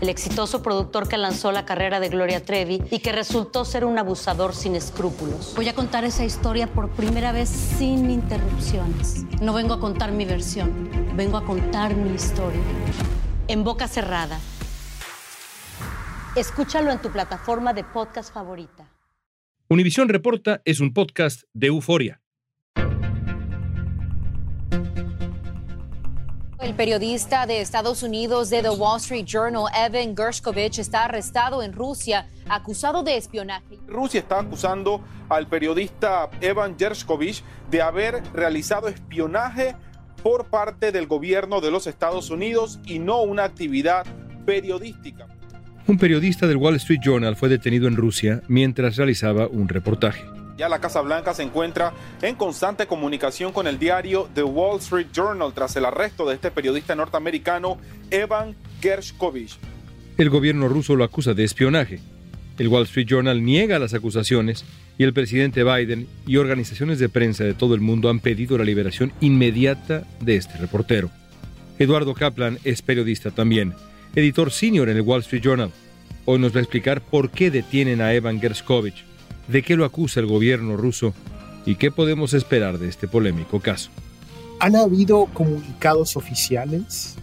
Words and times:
el 0.00 0.08
exitoso 0.08 0.62
productor 0.62 1.08
que 1.08 1.18
lanzó 1.18 1.52
la 1.52 1.64
carrera 1.64 2.00
de 2.00 2.08
Gloria 2.08 2.44
Trevi 2.44 2.82
y 2.90 3.00
que 3.00 3.12
resultó 3.12 3.64
ser 3.64 3.84
un 3.84 3.98
abusador 3.98 4.54
sin 4.54 4.74
escrúpulos. 4.74 5.52
Voy 5.54 5.68
a 5.68 5.74
contar 5.74 6.04
esa 6.04 6.24
historia 6.24 6.66
por 6.66 6.90
primera 6.90 7.32
vez 7.32 7.48
sin 7.48 8.10
interrupciones. 8.10 9.24
No 9.40 9.52
vengo 9.52 9.74
a 9.74 9.80
contar 9.80 10.12
mi 10.12 10.24
versión, 10.24 10.88
vengo 11.16 11.36
a 11.36 11.44
contar 11.44 11.94
mi 11.94 12.14
historia. 12.14 12.60
En 13.48 13.64
boca 13.64 13.88
cerrada. 13.88 14.38
Escúchalo 16.36 16.92
en 16.92 17.00
tu 17.00 17.10
plataforma 17.10 17.72
de 17.72 17.84
podcast 17.84 18.32
favorita. 18.32 18.88
Univisión 19.68 20.08
Reporta 20.08 20.62
es 20.64 20.80
un 20.80 20.92
podcast 20.92 21.42
de 21.52 21.66
euforia. 21.68 22.20
El 26.62 26.74
periodista 26.74 27.46
de 27.46 27.62
Estados 27.62 28.02
Unidos 28.02 28.50
de 28.50 28.60
The 28.60 28.68
Wall 28.68 28.98
Street 28.98 29.24
Journal, 29.24 29.64
Evan 29.74 30.14
Gershkovich, 30.14 30.78
está 30.78 31.04
arrestado 31.04 31.62
en 31.62 31.72
Rusia 31.72 32.26
acusado 32.50 33.02
de 33.02 33.16
espionaje. 33.16 33.78
Rusia 33.86 34.20
está 34.20 34.40
acusando 34.40 35.02
al 35.30 35.46
periodista 35.46 36.28
Evan 36.42 36.78
Gershkovich 36.78 37.42
de 37.70 37.80
haber 37.80 38.22
realizado 38.34 38.88
espionaje 38.88 39.74
por 40.22 40.50
parte 40.50 40.92
del 40.92 41.06
gobierno 41.06 41.62
de 41.62 41.70
los 41.70 41.86
Estados 41.86 42.28
Unidos 42.28 42.78
y 42.84 42.98
no 42.98 43.22
una 43.22 43.44
actividad 43.44 44.04
periodística. 44.44 45.28
Un 45.86 45.96
periodista 45.96 46.46
del 46.46 46.58
Wall 46.58 46.76
Street 46.76 47.00
Journal 47.02 47.36
fue 47.36 47.48
detenido 47.48 47.88
en 47.88 47.96
Rusia 47.96 48.42
mientras 48.48 48.96
realizaba 48.96 49.46
un 49.46 49.66
reportaje. 49.66 50.22
Ya 50.60 50.68
la 50.68 50.78
Casa 50.78 51.00
Blanca 51.00 51.32
se 51.32 51.42
encuentra 51.42 51.94
en 52.20 52.34
constante 52.34 52.86
comunicación 52.86 53.50
con 53.50 53.66
el 53.66 53.78
diario 53.78 54.28
The 54.34 54.42
Wall 54.42 54.78
Street 54.78 55.06
Journal 55.10 55.54
tras 55.54 55.74
el 55.76 55.86
arresto 55.86 56.28
de 56.28 56.34
este 56.34 56.50
periodista 56.50 56.94
norteamericano 56.94 57.78
Evan 58.10 58.54
Gershkovich. 58.82 59.56
El 60.18 60.28
gobierno 60.28 60.68
ruso 60.68 60.96
lo 60.96 61.04
acusa 61.04 61.32
de 61.32 61.44
espionaje. 61.44 62.00
El 62.58 62.68
Wall 62.68 62.82
Street 62.82 63.06
Journal 63.06 63.42
niega 63.42 63.78
las 63.78 63.94
acusaciones 63.94 64.66
y 64.98 65.04
el 65.04 65.14
presidente 65.14 65.64
Biden 65.64 66.06
y 66.26 66.36
organizaciones 66.36 66.98
de 66.98 67.08
prensa 67.08 67.42
de 67.44 67.54
todo 67.54 67.74
el 67.74 67.80
mundo 67.80 68.10
han 68.10 68.20
pedido 68.20 68.58
la 68.58 68.64
liberación 68.64 69.14
inmediata 69.22 70.04
de 70.20 70.36
este 70.36 70.58
reportero. 70.58 71.08
Eduardo 71.78 72.12
Kaplan 72.12 72.58
es 72.64 72.82
periodista 72.82 73.30
también, 73.30 73.72
editor 74.14 74.50
senior 74.50 74.90
en 74.90 74.98
el 74.98 75.02
Wall 75.04 75.22
Street 75.22 75.42
Journal. 75.42 75.72
Hoy 76.26 76.38
nos 76.38 76.54
va 76.54 76.58
a 76.58 76.64
explicar 76.64 77.00
por 77.00 77.30
qué 77.30 77.50
detienen 77.50 78.02
a 78.02 78.12
Evan 78.12 78.42
Gershkovich 78.42 79.08
de 79.50 79.62
qué 79.62 79.76
lo 79.76 79.84
acusa 79.84 80.20
el 80.20 80.26
gobierno 80.26 80.76
ruso 80.76 81.12
y 81.66 81.74
qué 81.74 81.90
podemos 81.90 82.34
esperar 82.34 82.78
de 82.78 82.88
este 82.88 83.08
polémico 83.08 83.60
caso. 83.60 83.90
Han 84.60 84.76
habido 84.76 85.26
comunicados 85.32 86.16
oficiales, 86.16 87.16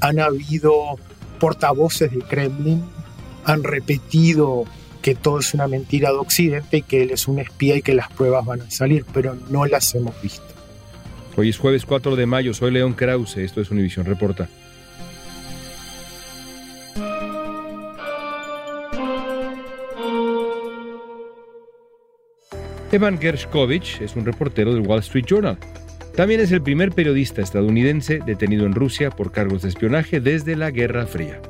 han 0.00 0.20
habido 0.20 0.96
portavoces 1.40 2.10
del 2.10 2.24
Kremlin, 2.24 2.84
han 3.44 3.64
repetido 3.64 4.64
que 5.02 5.14
todo 5.14 5.38
es 5.38 5.54
una 5.54 5.68
mentira 5.68 6.10
de 6.10 6.16
Occidente 6.18 6.78
y 6.78 6.82
que 6.82 7.02
él 7.02 7.10
es 7.10 7.28
un 7.28 7.38
espía 7.38 7.76
y 7.76 7.82
que 7.82 7.94
las 7.94 8.10
pruebas 8.12 8.44
van 8.44 8.60
a 8.62 8.70
salir, 8.70 9.04
pero 9.12 9.36
no 9.50 9.64
las 9.66 9.94
hemos 9.94 10.20
visto. 10.20 10.42
Hoy 11.36 11.50
es 11.50 11.56
jueves 11.56 11.86
4 11.86 12.16
de 12.16 12.26
mayo, 12.26 12.52
soy 12.52 12.72
León 12.72 12.94
Krause, 12.94 13.38
esto 13.38 13.60
es 13.60 13.70
Univisión 13.70 14.06
Reporta. 14.06 14.48
Evan 22.90 23.18
Gershkovich 23.18 24.00
es 24.00 24.16
un 24.16 24.24
reportero 24.24 24.72
del 24.72 24.86
Wall 24.86 25.00
Street 25.00 25.26
Journal. 25.26 25.58
También 26.16 26.40
es 26.40 26.52
el 26.52 26.62
primer 26.62 26.92
periodista 26.92 27.42
estadounidense 27.42 28.20
detenido 28.24 28.64
en 28.64 28.72
Rusia 28.72 29.10
por 29.10 29.30
cargos 29.30 29.60
de 29.60 29.68
espionaje 29.68 30.20
desde 30.20 30.56
la 30.56 30.70
Guerra 30.70 31.06
Fría. 31.06 31.42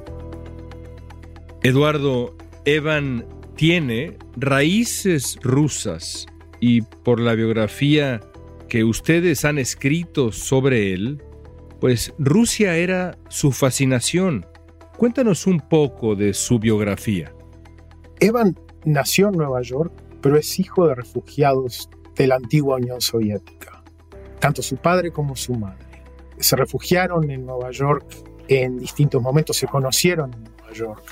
Eduardo, 1.62 2.36
Evan 2.64 3.24
tiene 3.54 4.18
raíces 4.36 5.38
rusas 5.40 6.26
y 6.58 6.82
por 6.82 7.20
la 7.20 7.34
biografía 7.34 8.20
que 8.68 8.82
ustedes 8.82 9.44
han 9.44 9.58
escrito 9.58 10.32
sobre 10.32 10.92
él, 10.92 11.22
pues 11.80 12.12
Rusia 12.18 12.76
era 12.76 13.16
su 13.28 13.52
fascinación. 13.52 14.44
Cuéntanos 14.96 15.46
un 15.46 15.60
poco 15.60 16.16
de 16.16 16.34
su 16.34 16.58
biografía. 16.58 17.32
Evan 18.18 18.58
nació 18.84 19.28
en 19.28 19.36
Nueva 19.36 19.62
York 19.62 20.07
pero 20.20 20.36
es 20.36 20.58
hijo 20.58 20.86
de 20.86 20.94
refugiados 20.94 21.88
de 22.14 22.26
la 22.26 22.36
antigua 22.36 22.76
Unión 22.76 23.00
Soviética, 23.00 23.82
tanto 24.40 24.62
su 24.62 24.76
padre 24.76 25.10
como 25.10 25.36
su 25.36 25.54
madre. 25.54 25.86
Se 26.38 26.56
refugiaron 26.56 27.30
en 27.30 27.46
Nueva 27.46 27.70
York 27.70 28.06
en 28.48 28.78
distintos 28.78 29.22
momentos, 29.22 29.56
se 29.56 29.66
conocieron 29.66 30.32
en 30.34 30.44
Nueva 30.44 30.72
York. 30.72 31.02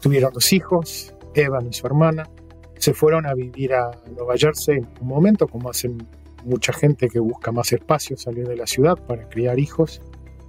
Tuvieron 0.00 0.32
dos 0.32 0.52
hijos, 0.52 1.14
Evan 1.34 1.66
y 1.68 1.72
su 1.72 1.86
hermana, 1.86 2.28
se 2.82 2.94
fueron 2.94 3.26
a 3.26 3.34
vivir 3.34 3.74
a 3.74 3.92
Nueva 4.16 4.34
Jersey 4.36 4.78
en 4.78 4.88
un 5.00 5.06
momento, 5.06 5.46
como 5.46 5.70
hacen 5.70 5.98
mucha 6.44 6.72
gente 6.72 7.08
que 7.08 7.20
busca 7.20 7.52
más 7.52 7.72
espacio, 7.72 8.16
salir 8.16 8.48
de 8.48 8.56
la 8.56 8.66
ciudad 8.66 8.96
para 9.06 9.28
criar 9.28 9.58
hijos, 9.58 10.02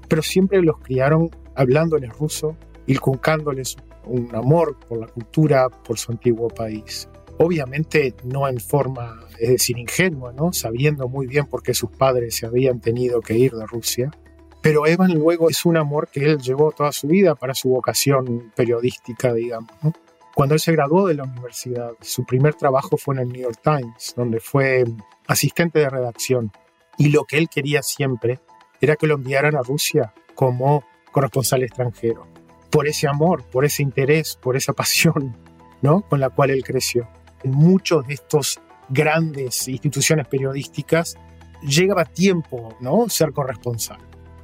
pero 0.09 0.21
siempre 0.21 0.61
los 0.61 0.79
criaron 0.79 1.29
hablándoles 1.55 2.11
ruso, 2.17 2.55
inculcándoles 2.87 3.77
un 4.05 4.33
amor 4.35 4.77
por 4.87 4.99
la 4.99 5.07
cultura, 5.07 5.69
por 5.69 5.97
su 5.97 6.11
antiguo 6.11 6.47
país. 6.47 7.07
Obviamente 7.37 8.13
no 8.23 8.47
en 8.47 8.59
forma, 8.59 9.19
es 9.39 9.49
decir, 9.49 9.77
ingenua, 9.77 10.33
¿no? 10.33 10.53
Sabiendo 10.53 11.07
muy 11.07 11.27
bien 11.27 11.47
por 11.47 11.63
qué 11.63 11.73
sus 11.73 11.89
padres 11.89 12.35
se 12.35 12.45
habían 12.45 12.79
tenido 12.79 13.21
que 13.21 13.37
ir 13.37 13.53
de 13.53 13.65
Rusia. 13.65 14.11
Pero 14.61 14.87
Evan 14.87 15.13
luego 15.13 15.49
es 15.49 15.65
un 15.65 15.75
amor 15.75 16.07
que 16.07 16.23
él 16.23 16.37
llevó 16.37 16.71
toda 16.71 16.91
su 16.91 17.07
vida 17.07 17.35
para 17.35 17.53
su 17.53 17.69
vocación 17.69 18.51
periodística, 18.55 19.33
digamos. 19.33 19.71
Cuando 20.35 20.55
él 20.55 20.61
se 20.61 20.71
graduó 20.71 21.07
de 21.07 21.15
la 21.15 21.23
universidad, 21.23 21.91
su 22.01 22.23
primer 22.23 22.53
trabajo 22.55 22.97
fue 22.97 23.15
en 23.15 23.21
el 23.21 23.27
New 23.29 23.41
York 23.41 23.59
Times, 23.61 24.13
donde 24.15 24.39
fue 24.39 24.83
asistente 25.27 25.79
de 25.79 25.89
redacción. 25.89 26.51
Y 26.97 27.09
lo 27.09 27.25
que 27.25 27.37
él 27.37 27.49
quería 27.49 27.81
siempre 27.81 28.39
era 28.79 28.95
que 28.95 29.07
lo 29.07 29.15
enviaran 29.15 29.55
a 29.55 29.63
Rusia 29.63 30.13
como 30.35 30.83
corresponsal 31.11 31.63
extranjero. 31.63 32.27
Por 32.69 32.87
ese 32.87 33.07
amor, 33.07 33.43
por 33.43 33.65
ese 33.65 33.83
interés, 33.83 34.37
por 34.41 34.55
esa 34.55 34.73
pasión, 34.73 35.35
¿no? 35.81 36.01
Con 36.01 36.19
la 36.19 36.29
cual 36.29 36.51
él 36.51 36.63
creció 36.63 37.07
muchos 37.43 38.05
de 38.07 38.15
estos 38.15 38.59
grandes 38.89 39.67
instituciones 39.67 40.27
periodísticas 40.27 41.15
llegaba 41.61 42.05
tiempo, 42.05 42.75
¿no? 42.79 43.07
Ser 43.09 43.31
corresponsal. 43.31 43.99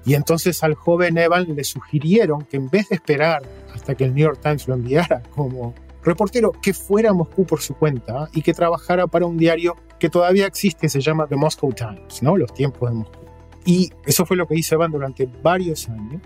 Y 0.05 0.13
entonces 0.13 0.63
al 0.63 0.75
joven 0.75 1.17
Evan 1.17 1.55
le 1.55 1.63
sugirieron 1.63 2.43
que 2.43 2.57
en 2.57 2.69
vez 2.69 2.89
de 2.89 2.95
esperar 2.95 3.43
hasta 3.73 3.95
que 3.95 4.05
el 4.05 4.13
New 4.13 4.25
York 4.25 4.39
Times 4.41 4.67
lo 4.67 4.75
enviara 4.75 5.21
como 5.35 5.73
reportero, 6.03 6.51
que 6.51 6.73
fuera 6.73 7.09
a 7.09 7.13
Moscú 7.13 7.45
por 7.45 7.61
su 7.61 7.75
cuenta 7.75 8.29
y 8.33 8.41
que 8.41 8.53
trabajara 8.53 9.07
para 9.07 9.25
un 9.25 9.37
diario 9.37 9.75
que 9.99 10.09
todavía 10.09 10.45
existe, 10.47 10.87
se 10.87 11.01
llama 11.01 11.27
The 11.27 11.35
Moscow 11.35 11.73
Times, 11.73 12.23
¿no? 12.23 12.37
Los 12.37 12.53
tiempos 12.53 12.89
de 12.89 12.95
Moscú. 12.95 13.19
Y 13.65 13.91
eso 14.05 14.25
fue 14.25 14.37
lo 14.37 14.47
que 14.47 14.55
hizo 14.55 14.75
Evan 14.75 14.91
durante 14.91 15.27
varios 15.43 15.89
años, 15.89 16.21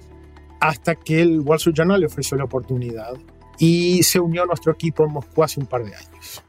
hasta 0.59 0.95
que 0.95 1.21
el 1.21 1.41
Wall 1.41 1.57
Street 1.57 1.75
Journal 1.75 1.99
le 1.99 2.05
ofreció 2.05 2.37
la 2.37 2.45
oportunidad 2.45 3.13
y 3.57 4.03
se 4.03 4.19
unió 4.19 4.43
a 4.43 4.45
nuestro 4.45 4.71
equipo 4.71 5.03
en 5.03 5.11
Moscú 5.11 5.43
hace 5.43 5.59
un 5.59 5.65
par 5.65 5.83
de 5.83 5.95
años. 5.95 6.43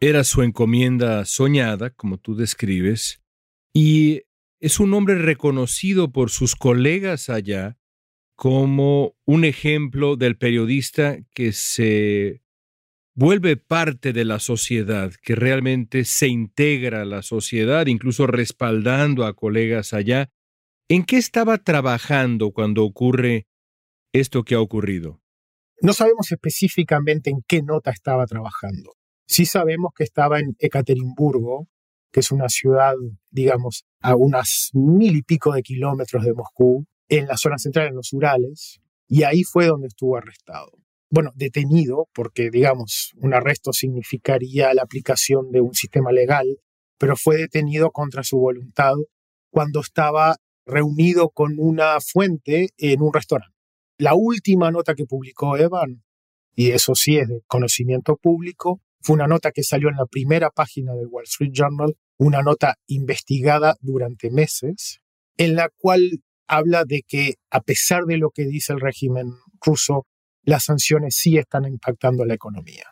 Era 0.00 0.24
su 0.24 0.42
encomienda 0.42 1.24
soñada, 1.24 1.90
como 1.90 2.18
tú 2.18 2.34
describes, 2.36 3.22
y 3.72 4.22
es 4.60 4.80
un 4.80 4.92
hombre 4.94 5.16
reconocido 5.16 6.12
por 6.12 6.30
sus 6.30 6.56
colegas 6.56 7.30
allá 7.30 7.78
como 8.36 9.16
un 9.24 9.44
ejemplo 9.44 10.16
del 10.16 10.36
periodista 10.36 11.18
que 11.34 11.52
se 11.52 12.42
vuelve 13.14 13.56
parte 13.56 14.12
de 14.12 14.26
la 14.26 14.38
sociedad, 14.38 15.12
que 15.22 15.34
realmente 15.34 16.04
se 16.04 16.28
integra 16.28 17.02
a 17.02 17.06
la 17.06 17.22
sociedad, 17.22 17.86
incluso 17.86 18.26
respaldando 18.26 19.24
a 19.24 19.34
colegas 19.34 19.94
allá. 19.94 20.30
¿En 20.88 21.04
qué 21.04 21.16
estaba 21.16 21.58
trabajando 21.58 22.52
cuando 22.52 22.84
ocurre 22.84 23.46
esto 24.12 24.44
que 24.44 24.54
ha 24.54 24.60
ocurrido? 24.60 25.22
No 25.80 25.94
sabemos 25.94 26.30
específicamente 26.30 27.30
en 27.30 27.42
qué 27.48 27.62
nota 27.62 27.90
estaba 27.90 28.26
trabajando. 28.26 28.92
Sí 29.26 29.44
sabemos 29.44 29.92
que 29.96 30.04
estaba 30.04 30.38
en 30.38 30.56
Ekaterimburgo, 30.58 31.68
que 32.12 32.20
es 32.20 32.30
una 32.30 32.48
ciudad, 32.48 32.94
digamos, 33.30 33.84
a 34.00 34.14
unas 34.14 34.70
mil 34.72 35.16
y 35.16 35.22
pico 35.22 35.52
de 35.52 35.62
kilómetros 35.62 36.24
de 36.24 36.32
Moscú, 36.32 36.86
en 37.08 37.26
la 37.26 37.36
zona 37.36 37.58
central, 37.58 37.88
en 37.88 37.96
los 37.96 38.12
Urales, 38.12 38.80
y 39.08 39.24
ahí 39.24 39.42
fue 39.42 39.66
donde 39.66 39.88
estuvo 39.88 40.16
arrestado. 40.16 40.72
Bueno, 41.10 41.30
detenido, 41.34 42.08
porque, 42.12 42.50
digamos, 42.50 43.12
un 43.16 43.34
arresto 43.34 43.72
significaría 43.72 44.74
la 44.74 44.82
aplicación 44.82 45.50
de 45.50 45.60
un 45.60 45.74
sistema 45.74 46.10
legal, 46.10 46.46
pero 46.98 47.16
fue 47.16 47.36
detenido 47.36 47.90
contra 47.90 48.22
su 48.22 48.38
voluntad 48.38 48.94
cuando 49.50 49.80
estaba 49.80 50.36
reunido 50.66 51.30
con 51.30 51.56
una 51.58 52.00
fuente 52.00 52.70
en 52.76 53.02
un 53.02 53.12
restaurante. 53.12 53.56
La 53.98 54.14
última 54.14 54.70
nota 54.70 54.94
que 54.94 55.06
publicó 55.06 55.56
Evan, 55.56 56.02
y 56.54 56.70
eso 56.70 56.94
sí 56.94 57.18
es 57.18 57.28
de 57.28 57.40
conocimiento 57.46 58.16
público, 58.16 58.80
fue 59.06 59.14
una 59.14 59.28
nota 59.28 59.52
que 59.52 59.62
salió 59.62 59.88
en 59.88 59.94
la 59.94 60.06
primera 60.06 60.50
página 60.50 60.92
del 60.92 61.06
Wall 61.06 61.26
Street 61.26 61.52
Journal, 61.52 61.94
una 62.18 62.42
nota 62.42 62.74
investigada 62.88 63.76
durante 63.80 64.32
meses, 64.32 64.98
en 65.36 65.54
la 65.54 65.68
cual 65.76 66.00
habla 66.48 66.84
de 66.84 67.04
que 67.06 67.34
a 67.52 67.60
pesar 67.60 68.02
de 68.06 68.18
lo 68.18 68.30
que 68.30 68.46
dice 68.46 68.72
el 68.72 68.80
régimen 68.80 69.28
ruso, 69.64 70.08
las 70.42 70.64
sanciones 70.64 71.14
sí 71.14 71.38
están 71.38 71.66
impactando 71.66 72.24
la 72.24 72.34
economía. 72.34 72.82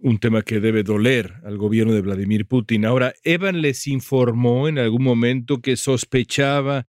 Un 0.00 0.20
tema 0.20 0.42
que 0.42 0.60
debe 0.60 0.84
doler 0.84 1.34
al 1.42 1.58
gobierno 1.58 1.92
de 1.92 2.02
Vladimir 2.02 2.46
Putin. 2.46 2.84
Ahora, 2.84 3.12
Evan 3.24 3.60
les 3.60 3.88
informó 3.88 4.68
en 4.68 4.78
algún 4.78 5.02
momento 5.02 5.60
que 5.60 5.74
sospechaba 5.74 6.86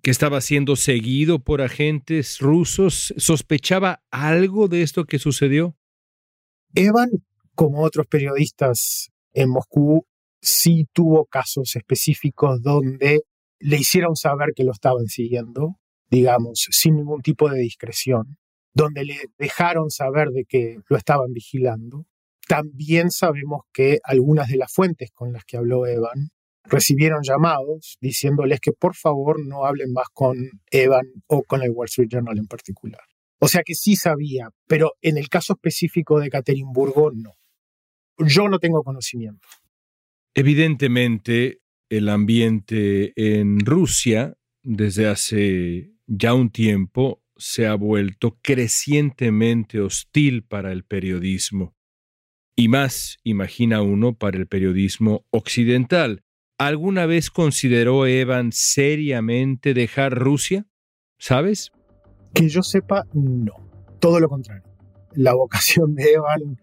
que 0.00 0.12
estaba 0.12 0.40
siendo 0.42 0.76
seguido 0.76 1.40
por 1.40 1.60
agentes 1.60 2.38
rusos. 2.38 3.12
¿Sospechaba 3.16 4.04
algo 4.12 4.68
de 4.68 4.82
esto 4.82 5.06
que 5.06 5.18
sucedió? 5.18 5.76
Evan 6.76 7.08
como 7.56 7.82
otros 7.82 8.06
periodistas 8.06 9.10
en 9.32 9.50
Moscú, 9.50 10.06
sí 10.40 10.86
tuvo 10.92 11.26
casos 11.26 11.74
específicos 11.74 12.62
donde 12.62 13.22
le 13.58 13.76
hicieron 13.76 14.14
saber 14.14 14.50
que 14.54 14.62
lo 14.62 14.72
estaban 14.72 15.06
siguiendo, 15.06 15.76
digamos, 16.08 16.68
sin 16.70 16.96
ningún 16.96 17.22
tipo 17.22 17.50
de 17.50 17.58
discreción, 17.58 18.38
donde 18.72 19.04
le 19.04 19.16
dejaron 19.38 19.90
saber 19.90 20.28
de 20.28 20.44
que 20.44 20.78
lo 20.88 20.96
estaban 20.96 21.32
vigilando. 21.32 22.06
También 22.46 23.10
sabemos 23.10 23.62
que 23.72 23.98
algunas 24.04 24.48
de 24.48 24.58
las 24.58 24.72
fuentes 24.72 25.10
con 25.12 25.32
las 25.32 25.44
que 25.44 25.56
habló 25.56 25.86
Evan 25.86 26.30
recibieron 26.64 27.22
llamados 27.22 27.96
diciéndoles 28.00 28.60
que 28.60 28.72
por 28.72 28.94
favor 28.94 29.44
no 29.44 29.64
hablen 29.64 29.92
más 29.92 30.08
con 30.12 30.36
Evan 30.70 31.06
o 31.26 31.42
con 31.42 31.62
el 31.62 31.70
Wall 31.70 31.86
Street 31.86 32.08
Journal 32.10 32.38
en 32.38 32.46
particular. 32.46 33.02
O 33.38 33.48
sea 33.48 33.62
que 33.64 33.74
sí 33.74 33.96
sabía, 33.96 34.48
pero 34.66 34.92
en 35.02 35.18
el 35.18 35.28
caso 35.28 35.54
específico 35.54 36.20
de 36.20 36.30
Caterinburgo 36.30 37.10
no. 37.12 37.32
Yo 38.18 38.48
no 38.48 38.58
tengo 38.58 38.82
conocimiento. 38.82 39.46
Evidentemente, 40.34 41.60
el 41.88 42.08
ambiente 42.08 43.12
en 43.16 43.60
Rusia 43.60 44.36
desde 44.62 45.06
hace 45.06 45.92
ya 46.06 46.34
un 46.34 46.50
tiempo 46.50 47.22
se 47.36 47.66
ha 47.66 47.74
vuelto 47.74 48.38
crecientemente 48.42 49.80
hostil 49.80 50.42
para 50.42 50.72
el 50.72 50.84
periodismo. 50.84 51.74
Y 52.56 52.68
más, 52.68 53.18
imagina 53.22 53.82
uno, 53.82 54.14
para 54.14 54.38
el 54.38 54.46
periodismo 54.46 55.26
occidental. 55.30 56.24
¿Alguna 56.58 57.04
vez 57.04 57.30
consideró 57.30 58.06
Evan 58.06 58.50
seriamente 58.52 59.74
dejar 59.74 60.18
Rusia? 60.18 60.66
¿Sabes? 61.18 61.70
Que 62.34 62.48
yo 62.48 62.62
sepa, 62.62 63.06
no. 63.12 63.52
Todo 64.00 64.20
lo 64.20 64.28
contrario. 64.28 64.64
La 65.12 65.34
vocación 65.34 65.94
de 65.94 66.12
Evan 66.12 66.58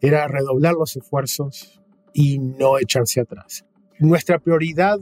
era 0.00 0.26
redoblar 0.28 0.74
los 0.74 0.96
esfuerzos 0.96 1.80
y 2.12 2.38
no 2.38 2.78
echarse 2.78 3.20
atrás. 3.20 3.64
Nuestra 3.98 4.38
prioridad 4.38 4.98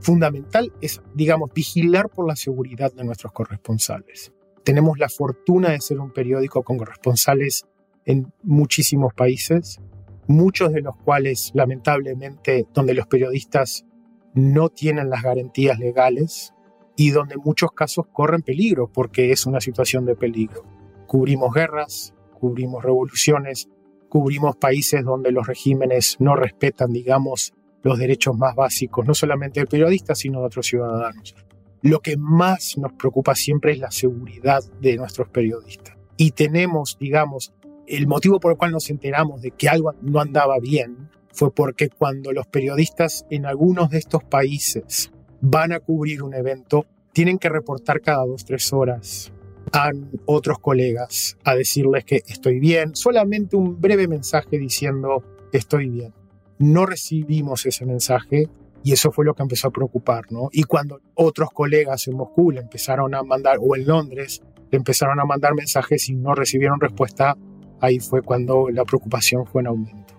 fundamental 0.00 0.72
es, 0.80 1.02
digamos, 1.14 1.52
vigilar 1.52 2.08
por 2.08 2.26
la 2.26 2.36
seguridad 2.36 2.92
de 2.92 3.04
nuestros 3.04 3.32
corresponsales. 3.32 4.32
Tenemos 4.64 4.98
la 4.98 5.08
fortuna 5.08 5.70
de 5.70 5.80
ser 5.80 5.98
un 5.98 6.12
periódico 6.12 6.62
con 6.62 6.78
corresponsales 6.78 7.66
en 8.04 8.32
muchísimos 8.42 9.12
países, 9.14 9.80
muchos 10.26 10.72
de 10.72 10.82
los 10.82 10.96
cuales, 10.96 11.50
lamentablemente, 11.54 12.66
donde 12.72 12.94
los 12.94 13.06
periodistas 13.06 13.86
no 14.34 14.68
tienen 14.68 15.10
las 15.10 15.22
garantías 15.22 15.78
legales 15.78 16.54
y 16.96 17.10
donde 17.10 17.36
muchos 17.36 17.72
casos 17.72 18.06
corren 18.12 18.42
peligro 18.42 18.90
porque 18.92 19.32
es 19.32 19.46
una 19.46 19.60
situación 19.60 20.04
de 20.04 20.16
peligro. 20.16 20.64
Cubrimos 21.06 21.54
guerras, 21.54 22.14
cubrimos 22.38 22.84
revoluciones, 22.84 23.68
cubrimos 24.08 24.56
países 24.56 25.04
donde 25.04 25.32
los 25.32 25.46
regímenes 25.46 26.16
no 26.18 26.36
respetan, 26.36 26.92
digamos, 26.92 27.52
los 27.82 27.98
derechos 27.98 28.36
más 28.36 28.54
básicos, 28.54 29.06
no 29.06 29.14
solamente 29.14 29.60
del 29.60 29.68
periodista, 29.68 30.14
sino 30.14 30.40
de 30.40 30.46
otros 30.46 30.66
ciudadanos. 30.66 31.34
Lo 31.82 32.00
que 32.00 32.16
más 32.16 32.76
nos 32.76 32.92
preocupa 32.92 33.34
siempre 33.34 33.72
es 33.72 33.78
la 33.78 33.90
seguridad 33.90 34.62
de 34.80 34.96
nuestros 34.96 35.28
periodistas. 35.28 35.96
Y 36.16 36.32
tenemos, 36.32 36.96
digamos, 36.98 37.54
el 37.86 38.06
motivo 38.06 38.40
por 38.40 38.52
el 38.52 38.58
cual 38.58 38.72
nos 38.72 38.90
enteramos 38.90 39.40
de 39.40 39.52
que 39.52 39.68
algo 39.68 39.94
no 40.02 40.20
andaba 40.20 40.58
bien 40.58 41.10
fue 41.32 41.52
porque 41.52 41.88
cuando 41.88 42.32
los 42.32 42.46
periodistas 42.48 43.24
en 43.30 43.46
algunos 43.46 43.90
de 43.90 43.98
estos 43.98 44.24
países 44.24 45.12
van 45.40 45.72
a 45.72 45.78
cubrir 45.78 46.22
un 46.22 46.34
evento, 46.34 46.86
tienen 47.12 47.38
que 47.38 47.48
reportar 47.48 48.00
cada 48.00 48.26
dos, 48.26 48.44
tres 48.44 48.72
horas 48.72 49.32
a 49.72 49.90
otros 50.26 50.58
colegas 50.58 51.36
a 51.44 51.54
decirles 51.54 52.04
que 52.04 52.22
estoy 52.26 52.58
bien, 52.60 52.94
solamente 52.94 53.56
un 53.56 53.80
breve 53.80 54.08
mensaje 54.08 54.58
diciendo 54.58 55.22
estoy 55.52 55.88
bien. 55.88 56.12
No 56.58 56.86
recibimos 56.86 57.66
ese 57.66 57.86
mensaje 57.86 58.48
y 58.82 58.92
eso 58.92 59.10
fue 59.10 59.24
lo 59.24 59.34
que 59.34 59.42
empezó 59.42 59.68
a 59.68 59.70
preocupar, 59.70 60.30
¿no? 60.30 60.48
Y 60.52 60.64
cuando 60.64 61.00
otros 61.14 61.50
colegas 61.52 62.06
en 62.08 62.16
Moscú 62.16 62.50
le 62.50 62.60
empezaron 62.60 63.14
a 63.14 63.22
mandar, 63.22 63.58
o 63.60 63.76
en 63.76 63.86
Londres, 63.86 64.42
le 64.70 64.78
empezaron 64.78 65.20
a 65.20 65.24
mandar 65.24 65.54
mensajes 65.54 66.08
y 66.08 66.14
no 66.14 66.34
recibieron 66.34 66.80
respuesta, 66.80 67.36
ahí 67.80 68.00
fue 68.00 68.22
cuando 68.22 68.68
la 68.70 68.84
preocupación 68.84 69.46
fue 69.46 69.62
en 69.62 69.68
aumento. 69.68 70.14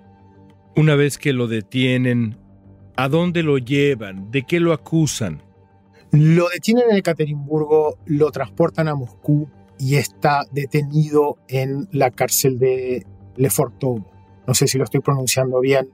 Una 0.76 0.96
vez 0.96 1.18
que 1.18 1.34
lo 1.34 1.48
detienen, 1.48 2.38
¿a 2.96 3.10
dónde 3.10 3.44
lo 3.44 3.58
llevan? 3.58 4.32
¿De 4.32 4.44
qué 4.44 4.60
lo 4.60 4.74
acusan? 4.74 5.42
Lo 6.12 6.50
detienen 6.50 6.86
en 6.90 6.98
Ekaterimburgo, 6.98 7.98
lo 8.06 8.32
transportan 8.32 8.88
a 8.88 8.96
Moscú 8.96 9.48
y 9.78 9.96
está 9.96 10.46
detenido 10.52 11.38
en 11.48 11.88
la 11.92 12.12
cárcel 12.12 12.58
de 12.58 13.06
Lefortovo. 13.36 14.06
No 14.48 14.54
sé 14.54 14.68
si 14.68 14.78
lo 14.78 14.84
estoy 14.84 15.02
pronunciando 15.02 15.60
bien, 15.60 15.90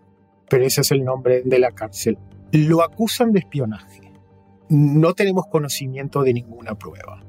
pero 0.50 0.66
ese 0.66 0.82
es 0.82 0.92
el 0.92 1.04
nombre 1.04 1.42
de 1.44 1.60
la 1.60 1.72
cárcel. 1.72 2.18
Lo 2.51 2.82
acusan 2.82 3.34
de 3.34 3.40
espionaje. 3.40 4.13
No 4.70 5.13
tenemos 5.13 5.46
conocimiento 5.48 6.24
de 6.24 6.34
ninguna 6.34 6.75
prueba. 6.75 7.24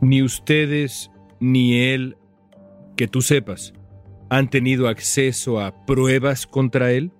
Ni 0.00 0.22
ustedes 0.22 1.10
ni 1.38 1.78
él, 1.78 2.16
que 2.96 3.06
tú 3.06 3.20
sepas, 3.22 3.74
han 4.30 4.48
tenido 4.48 4.88
acceso 4.88 5.60
a 5.60 5.84
pruebas 5.84 6.46
contra 6.46 6.92
él? 6.92 7.12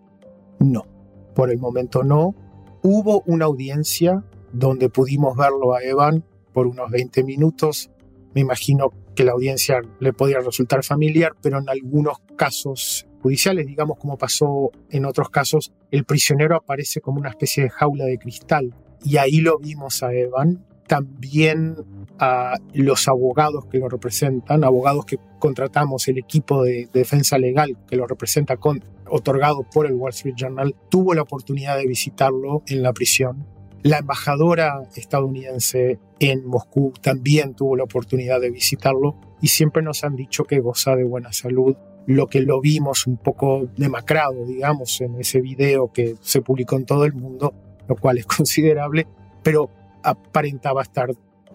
No, 0.60 0.86
por 1.34 1.50
el 1.50 1.58
momento 1.58 2.02
no. 2.02 2.34
Hubo 2.82 3.22
una 3.26 3.46
audiencia 3.46 4.24
donde 4.52 4.88
pudimos 4.88 5.36
verlo 5.36 5.74
a 5.74 5.82
Evan 5.82 6.24
por 6.52 6.66
unos 6.66 6.90
20 6.90 7.24
minutos. 7.24 7.90
Me 8.34 8.40
imagino 8.40 8.92
que 9.14 9.24
la 9.24 9.32
audiencia 9.32 9.80
le 9.98 10.12
podría 10.12 10.40
resultar 10.40 10.84
familiar, 10.84 11.32
pero 11.40 11.58
en 11.58 11.68
algunos 11.68 12.18
casos 12.36 13.06
judiciales, 13.22 13.66
digamos 13.66 13.98
como 13.98 14.16
pasó 14.16 14.70
en 14.90 15.04
otros 15.04 15.30
casos, 15.30 15.72
el 15.90 16.04
prisionero 16.04 16.56
aparece 16.56 17.00
como 17.00 17.20
una 17.20 17.30
especie 17.30 17.64
de 17.64 17.70
jaula 17.70 18.04
de 18.04 18.18
cristal. 18.18 18.74
Y 19.02 19.16
ahí 19.16 19.40
lo 19.40 19.58
vimos 19.58 20.02
a 20.02 20.12
Evan, 20.12 20.64
también 20.86 21.76
a 22.18 22.58
los 22.74 23.08
abogados 23.08 23.66
que 23.66 23.78
lo 23.78 23.88
representan, 23.88 24.64
abogados 24.64 25.06
que 25.06 25.18
contratamos, 25.38 26.08
el 26.08 26.18
equipo 26.18 26.62
de, 26.64 26.88
defensa 26.92 27.38
legal 27.38 27.78
que 27.86 27.96
lo 27.96 28.06
representa, 28.06 28.56
con, 28.56 28.82
otorgado 29.08 29.64
por 29.72 29.86
el 29.86 29.94
Wall 29.94 30.10
Street 30.10 30.34
Journal, 30.36 30.74
tuvo 30.88 31.14
la 31.14 31.22
oportunidad 31.22 31.78
de 31.78 31.86
visitarlo 31.86 32.62
en 32.66 32.82
la 32.82 32.92
prisión 32.92 33.46
la 33.82 33.98
embajadora 33.98 34.82
estadounidense 34.94 35.98
en 36.18 36.46
Moscú 36.46 36.92
también 37.00 37.54
tuvo 37.54 37.76
la 37.76 37.84
oportunidad 37.84 38.40
de 38.40 38.50
visitarlo 38.50 39.16
y 39.40 39.48
siempre 39.48 39.82
nos 39.82 40.04
han 40.04 40.16
dicho 40.16 40.44
que 40.44 40.60
goza 40.60 40.96
de 40.96 41.04
buena 41.04 41.32
salud. 41.32 41.76
Lo 42.06 42.26
que 42.26 42.40
lo 42.40 42.60
vimos 42.60 43.06
un 43.06 43.16
poco 43.16 43.68
demacrado, 43.76 44.44
digamos, 44.44 45.00
en 45.00 45.18
ese 45.20 45.40
video 45.40 45.92
que 45.92 46.16
se 46.20 46.42
publicó 46.42 46.76
en 46.76 46.84
todo 46.84 47.04
el 47.04 47.14
mundo, 47.14 47.54
lo 47.88 47.96
cual 47.96 48.18
es 48.18 48.26
considerable, 48.36 49.06
pero 49.42 49.70
aparentaba 50.02 50.82
estar 50.82 51.10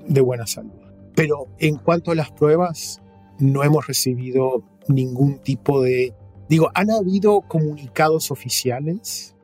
de 0.08 0.22
buena 0.22 0.48
salud. 0.48 0.72
Pero 1.16 1.48
en 1.60 1.78
cuanto 1.78 2.12
a 2.12 2.16
las 2.16 2.32
pruebas, 2.32 3.02
no 3.40 3.64
hemos 3.64 3.88
recibido 3.88 4.64
ningún 4.88 5.40
tipo 5.40 5.82
de 5.82 6.14
Digo, 6.48 6.70
han 6.76 6.92
habido 6.92 7.42
comunicados 7.42 8.30
oficiales, 8.30 9.36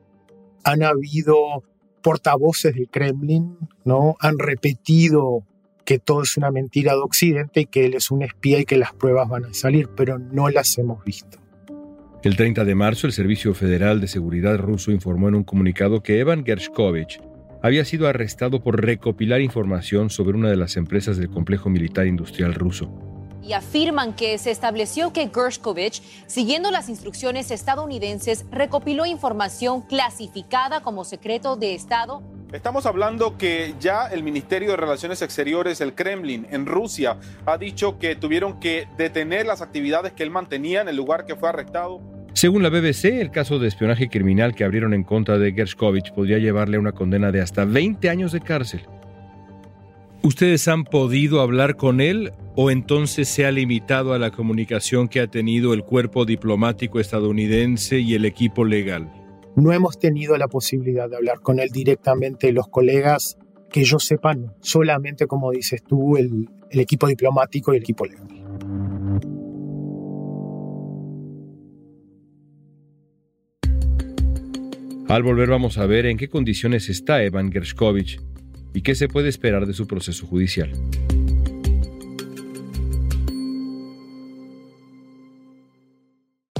han 0.62 0.84
habido 0.84 1.64
portavoces 2.02 2.74
del 2.74 2.88
Kremlin, 2.88 3.56
¿no? 3.84 4.16
Han 4.20 4.38
repetido 4.38 5.44
que 5.84 5.98
todo 5.98 6.22
es 6.22 6.36
una 6.36 6.50
mentira 6.50 6.92
de 6.92 7.00
Occidente 7.00 7.60
y 7.60 7.66
que 7.66 7.86
él 7.86 7.94
es 7.94 8.10
un 8.10 8.22
espía 8.22 8.60
y 8.60 8.64
que 8.64 8.76
las 8.76 8.92
pruebas 8.92 9.28
van 9.28 9.46
a 9.46 9.54
salir, 9.54 9.88
pero 9.96 10.18
no 10.18 10.48
las 10.48 10.76
hemos 10.78 11.04
visto. 11.04 11.38
El 12.22 12.36
30 12.36 12.64
de 12.64 12.74
marzo, 12.74 13.06
el 13.06 13.12
Servicio 13.12 13.52
Federal 13.52 14.00
de 14.00 14.06
Seguridad 14.06 14.56
ruso 14.58 14.92
informó 14.92 15.28
en 15.28 15.34
un 15.34 15.44
comunicado 15.44 16.02
que 16.02 16.20
Evan 16.20 16.44
Gershkovich 16.44 17.20
había 17.62 17.84
sido 17.84 18.08
arrestado 18.08 18.62
por 18.62 18.84
recopilar 18.84 19.40
información 19.40 20.10
sobre 20.10 20.36
una 20.36 20.50
de 20.50 20.56
las 20.56 20.76
empresas 20.76 21.16
del 21.16 21.30
complejo 21.30 21.68
militar 21.68 22.06
industrial 22.06 22.54
ruso. 22.54 23.11
Y 23.42 23.54
afirman 23.54 24.14
que 24.14 24.38
se 24.38 24.50
estableció 24.50 25.12
que 25.12 25.30
Gershkovich, 25.34 26.02
siguiendo 26.26 26.70
las 26.70 26.88
instrucciones 26.88 27.50
estadounidenses, 27.50 28.44
recopiló 28.50 29.04
información 29.04 29.82
clasificada 29.82 30.80
como 30.82 31.04
secreto 31.04 31.56
de 31.56 31.74
Estado 31.74 32.22
Estamos 32.52 32.84
hablando 32.84 33.38
que 33.38 33.74
ya 33.80 34.08
el 34.08 34.22
Ministerio 34.22 34.72
de 34.72 34.76
Relaciones 34.76 35.22
Exteriores, 35.22 35.80
el 35.80 35.94
Kremlin, 35.94 36.46
en 36.50 36.66
Rusia, 36.66 37.16
ha 37.46 37.56
dicho 37.56 37.98
que 37.98 38.14
tuvieron 38.14 38.60
que 38.60 38.86
detener 38.98 39.46
las 39.46 39.62
actividades 39.62 40.12
que 40.12 40.22
él 40.22 40.30
mantenía 40.30 40.82
en 40.82 40.88
el 40.88 40.96
lugar 40.96 41.24
que 41.24 41.34
fue 41.34 41.48
arrestado. 41.48 42.02
Según 42.34 42.62
la 42.62 42.68
BBC, 42.68 43.06
el 43.22 43.30
caso 43.30 43.58
de 43.58 43.68
espionaje 43.68 44.10
criminal 44.10 44.54
que 44.54 44.64
abrieron 44.64 44.92
en 44.92 45.02
contra 45.02 45.38
de 45.38 45.52
Gershkovich 45.52 46.12
podría 46.12 46.36
llevarle 46.36 46.76
a 46.76 46.80
una 46.80 46.92
condena 46.92 47.32
de 47.32 47.40
hasta 47.40 47.64
20 47.64 48.10
años 48.10 48.32
de 48.32 48.42
cárcel. 48.42 48.82
¿Ustedes 50.22 50.68
han 50.68 50.84
podido 50.84 51.40
hablar 51.40 51.76
con 51.76 52.02
él 52.02 52.32
o 52.54 52.70
entonces 52.70 53.28
se 53.28 53.46
ha 53.46 53.50
limitado 53.50 54.12
a 54.12 54.18
la 54.18 54.30
comunicación 54.30 55.08
que 55.08 55.20
ha 55.20 55.26
tenido 55.26 55.74
el 55.74 55.82
cuerpo 55.82 56.24
diplomático 56.24 57.00
estadounidense 57.00 57.98
y 57.98 58.14
el 58.14 58.24
equipo 58.24 58.64
legal? 58.64 59.10
No 59.56 59.72
hemos 59.72 59.98
tenido 59.98 60.36
la 60.36 60.48
posibilidad 60.48 61.08
de 61.08 61.16
hablar 61.16 61.40
con 61.40 61.58
él 61.58 61.70
directamente, 61.70 62.52
los 62.52 62.68
colegas, 62.68 63.36
que 63.70 63.84
yo 63.84 63.98
sepan, 63.98 64.54
solamente 64.60 65.26
como 65.26 65.50
dices 65.50 65.82
tú, 65.82 66.16
el, 66.16 66.48
el 66.70 66.80
equipo 66.80 67.06
diplomático 67.06 67.72
y 67.72 67.76
el 67.76 67.82
equipo 67.82 68.06
legal. 68.06 68.28
Al 75.08 75.22
volver 75.22 75.50
vamos 75.50 75.76
a 75.76 75.84
ver 75.84 76.06
en 76.06 76.16
qué 76.16 76.28
condiciones 76.28 76.88
está 76.88 77.22
Evan 77.22 77.52
Gershkovich 77.52 78.18
y 78.72 78.80
qué 78.80 78.94
se 78.94 79.08
puede 79.08 79.28
esperar 79.28 79.66
de 79.66 79.74
su 79.74 79.86
proceso 79.86 80.26
judicial. 80.26 80.72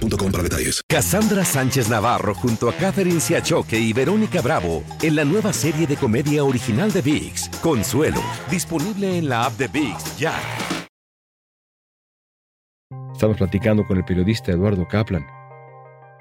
boostmobile.com 0.00 0.32
para 0.32 0.42
detalles. 0.42 0.82
Cassandra 0.88 1.44
Sánchez 1.44 1.88
Navarro 1.88 2.34
junto 2.34 2.68
a 2.68 2.74
Catherine 2.74 3.20
Siachoque 3.20 3.78
y 3.78 3.92
Verónica 3.92 4.40
Bravo 4.40 4.82
en 5.02 5.16
la 5.16 5.24
nueva 5.24 5.52
serie 5.52 5.86
de 5.86 5.96
comedia 5.96 6.44
original 6.44 6.92
de 6.92 7.02
VIX, 7.02 7.48
Consuelo, 7.62 8.22
disponible 8.50 9.18
en 9.18 9.28
la 9.28 9.44
app 9.44 9.52
de 9.54 9.68
VIX 9.68 10.18
ya. 10.18 10.34
Estamos 13.12 13.36
platicando 13.36 13.86
con 13.86 13.98
el 13.98 14.04
periodista 14.04 14.50
Eduardo 14.50 14.88
Kaplan. 14.88 15.26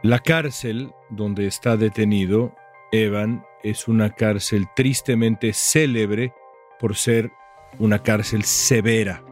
La 0.03 0.19
cárcel 0.19 0.91
donde 1.09 1.47
está 1.47 1.77
detenido 1.77 2.53
Evan 2.91 3.43
es 3.63 3.87
una 3.87 4.09
cárcel 4.09 4.67
tristemente 4.75 5.53
célebre 5.53 6.33
por 6.79 6.95
ser 6.95 7.31
una 7.79 7.99
cárcel 7.99 8.43
severa. 8.43 9.23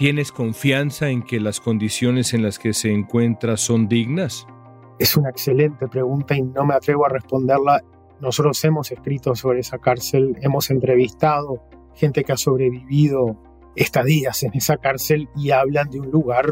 ¿Tienes 0.00 0.32
confianza 0.32 1.10
en 1.10 1.22
que 1.22 1.40
las 1.40 1.60
condiciones 1.60 2.32
en 2.32 2.42
las 2.42 2.58
que 2.58 2.72
se 2.72 2.90
encuentra 2.90 3.58
son 3.58 3.86
dignas? 3.86 4.46
Es 4.98 5.14
una 5.14 5.28
excelente 5.28 5.88
pregunta 5.88 6.34
y 6.34 6.40
no 6.40 6.64
me 6.64 6.72
atrevo 6.72 7.04
a 7.04 7.10
responderla. 7.10 7.84
Nosotros 8.18 8.64
hemos 8.64 8.90
escrito 8.90 9.34
sobre 9.34 9.60
esa 9.60 9.76
cárcel, 9.76 10.38
hemos 10.40 10.70
entrevistado 10.70 11.62
gente 11.94 12.24
que 12.24 12.32
ha 12.32 12.38
sobrevivido 12.38 13.36
estadías 13.76 14.42
en 14.42 14.54
esa 14.54 14.78
cárcel 14.78 15.28
y 15.36 15.50
hablan 15.50 15.90
de 15.90 16.00
un 16.00 16.10
lugar 16.10 16.46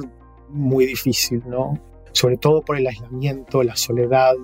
muy 0.51 0.85
difícil, 0.85 1.43
¿no? 1.47 1.73
Sobre 2.13 2.37
todo 2.37 2.61
por 2.61 2.77
el 2.77 2.87
aislamiento, 2.87 3.63
la 3.63 3.77
soledad. 3.77 4.35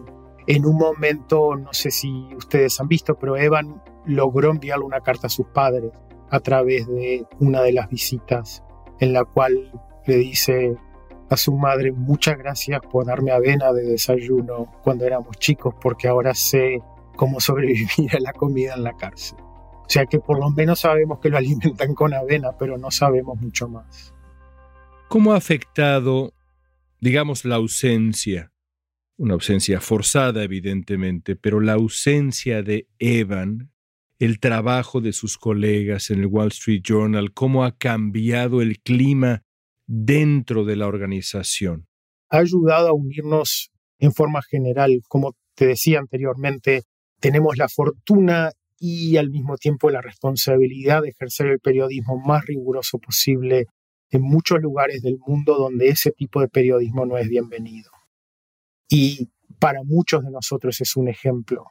En 0.47 0.65
un 0.65 0.79
momento, 0.79 1.57
no 1.57 1.75
sé 1.75 1.91
si 1.91 2.27
ustedes 2.39 2.81
han 2.81 2.89
visto, 2.89 3.19
pero 3.19 3.37
Evan 3.37 3.83
logró 4.07 4.51
enviarle 4.51 4.87
una 4.87 5.01
carta 5.01 5.27
a 5.27 5.31
sus 5.31 5.49
padres 5.49 5.93
a 6.31 6.41
través 6.41 6.87
de 6.87 7.27
una 7.39 7.61
de 7.61 7.75
las 7.75 7.91
visitas 7.91 8.64
en 9.01 9.13
la 9.13 9.25
cual 9.25 9.71
le 10.07 10.17
dice 10.17 10.77
a 11.31 11.37
su 11.37 11.53
madre 11.57 11.93
muchas 11.93 12.37
gracias 12.37 12.81
por 12.91 13.07
darme 13.07 13.31
avena 13.31 13.73
de 13.73 13.83
desayuno 13.83 14.73
cuando 14.83 15.05
éramos 15.07 15.37
chicos 15.39 15.75
porque 15.81 16.09
ahora 16.09 16.35
sé 16.35 16.81
cómo 17.17 17.41
sobrevivir 17.41 18.15
a 18.17 18.21
la 18.21 18.33
comida 18.33 18.75
en 18.75 18.85
la 18.85 18.97
cárcel. 18.97 19.39
O 19.41 19.89
sea 19.89 20.07
que 20.07 20.19
por 20.19 20.39
lo 20.39 20.51
menos 20.51 20.81
sabemos 20.81 21.19
que 21.21 21.29
lo 21.29 21.37
alimentan 21.37 21.95
con 21.95 22.15
avena, 22.15 22.53
pero 22.59 22.79
no 22.79 22.91
sabemos 22.91 23.39
mucho 23.41 23.69
más. 23.69 24.15
¿Cómo 25.09 25.33
ha 25.33 25.37
afectado, 25.37 26.33
digamos, 27.01 27.45
la 27.45 27.57
ausencia? 27.57 28.51
Una 29.17 29.35
ausencia 29.35 29.81
forzada, 29.81 30.43
evidentemente, 30.43 31.37
pero 31.37 31.61
la 31.61 31.75
ausencia 31.75 32.63
de 32.63 32.89
Evan 32.99 33.71
el 34.25 34.41
trabajo 34.41 35.01
de 35.01 35.13
sus 35.13 35.37
colegas 35.37 36.11
en 36.11 36.21
el 36.21 36.27
Wall 36.27 36.49
Street 36.49 36.83
Journal, 36.83 37.33
cómo 37.33 37.65
ha 37.65 37.77
cambiado 37.77 38.63
el 38.63 38.81
clima 38.81 39.43
dentro 39.87 40.65
de 40.65 40.77
la 40.77 40.87
organización. 40.87 41.87
Ha 42.31 42.39
ayudado 42.39 42.89
a 42.89 42.95
unirnos 42.95 43.71
en 43.99 44.13
forma 44.13 44.41
general. 44.43 45.01
Como 45.09 45.35
te 45.55 45.67
decía 45.67 45.99
anteriormente, 45.99 46.83
tenemos 47.21 47.57
la 47.57 47.69
fortuna 47.69 48.51
y 48.79 49.17
al 49.17 49.31
mismo 49.31 49.57
tiempo 49.57 49.91
la 49.91 50.01
responsabilidad 50.01 51.03
de 51.03 51.11
ejercer 51.11 51.47
el 51.47 51.61
periodismo 51.61 52.19
más 52.19 52.45
riguroso 52.47 52.99
posible 52.99 53.67
en 54.11 54.23
muchos 54.23 54.59
lugares 54.61 55.03
del 55.03 55.19
mundo 55.19 55.57
donde 55.57 55.89
ese 55.89 56.11
tipo 56.13 56.41
de 56.41 56.49
periodismo 56.49 57.05
no 57.05 57.19
es 57.19 57.29
bienvenido. 57.29 57.91
Y 58.89 59.29
para 59.59 59.81
muchos 59.85 60.25
de 60.25 60.31
nosotros 60.31 60.81
es 60.81 60.97
un 60.97 61.09
ejemplo. 61.09 61.65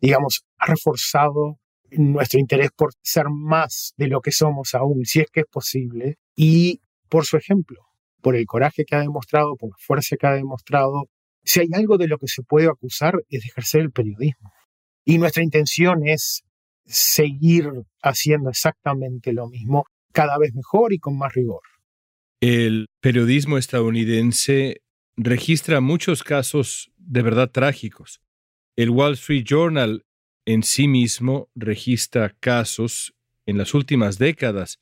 Digamos, 0.00 0.44
ha 0.58 0.66
reforzado 0.66 1.58
nuestro 1.98 2.40
interés 2.40 2.70
por 2.76 2.92
ser 3.02 3.26
más 3.28 3.94
de 3.96 4.08
lo 4.08 4.20
que 4.20 4.32
somos 4.32 4.74
aún, 4.74 5.04
si 5.04 5.20
es 5.20 5.30
que 5.30 5.40
es 5.40 5.46
posible, 5.46 6.18
y 6.36 6.80
por 7.08 7.24
su 7.26 7.36
ejemplo, 7.36 7.80
por 8.20 8.36
el 8.36 8.46
coraje 8.46 8.84
que 8.84 8.96
ha 8.96 9.00
demostrado, 9.00 9.56
por 9.56 9.70
la 9.70 9.76
fuerza 9.78 10.16
que 10.16 10.26
ha 10.26 10.32
demostrado. 10.32 11.04
Si 11.42 11.60
hay 11.60 11.68
algo 11.74 11.98
de 11.98 12.08
lo 12.08 12.18
que 12.18 12.26
se 12.26 12.42
puede 12.42 12.68
acusar 12.68 13.14
es 13.28 13.42
de 13.42 13.48
ejercer 13.48 13.82
el 13.82 13.90
periodismo. 13.90 14.50
Y 15.04 15.18
nuestra 15.18 15.42
intención 15.42 16.06
es 16.06 16.42
seguir 16.86 17.70
haciendo 18.02 18.50
exactamente 18.50 19.32
lo 19.32 19.48
mismo, 19.48 19.84
cada 20.12 20.38
vez 20.38 20.54
mejor 20.54 20.92
y 20.92 20.98
con 20.98 21.18
más 21.18 21.34
rigor. 21.34 21.60
El 22.40 22.86
periodismo 23.00 23.58
estadounidense 23.58 24.80
registra 25.16 25.80
muchos 25.80 26.22
casos 26.22 26.90
de 26.96 27.22
verdad 27.22 27.50
trágicos. 27.50 28.20
El 28.76 28.90
Wall 28.90 29.14
Street 29.14 29.44
Journal 29.44 30.04
en 30.46 30.62
sí 30.62 30.88
mismo 30.88 31.50
registra 31.54 32.30
casos 32.40 33.14
en 33.46 33.58
las 33.58 33.74
últimas 33.74 34.18
décadas 34.18 34.80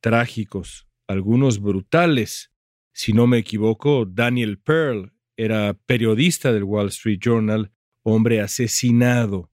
trágicos, 0.00 0.88
algunos 1.06 1.60
brutales. 1.60 2.50
Si 2.92 3.12
no 3.12 3.26
me 3.26 3.38
equivoco, 3.38 4.06
Daniel 4.06 4.58
Pearl 4.58 5.12
era 5.36 5.74
periodista 5.74 6.52
del 6.52 6.64
Wall 6.64 6.88
Street 6.88 7.18
Journal, 7.20 7.72
hombre 8.02 8.40
asesinado 8.40 9.50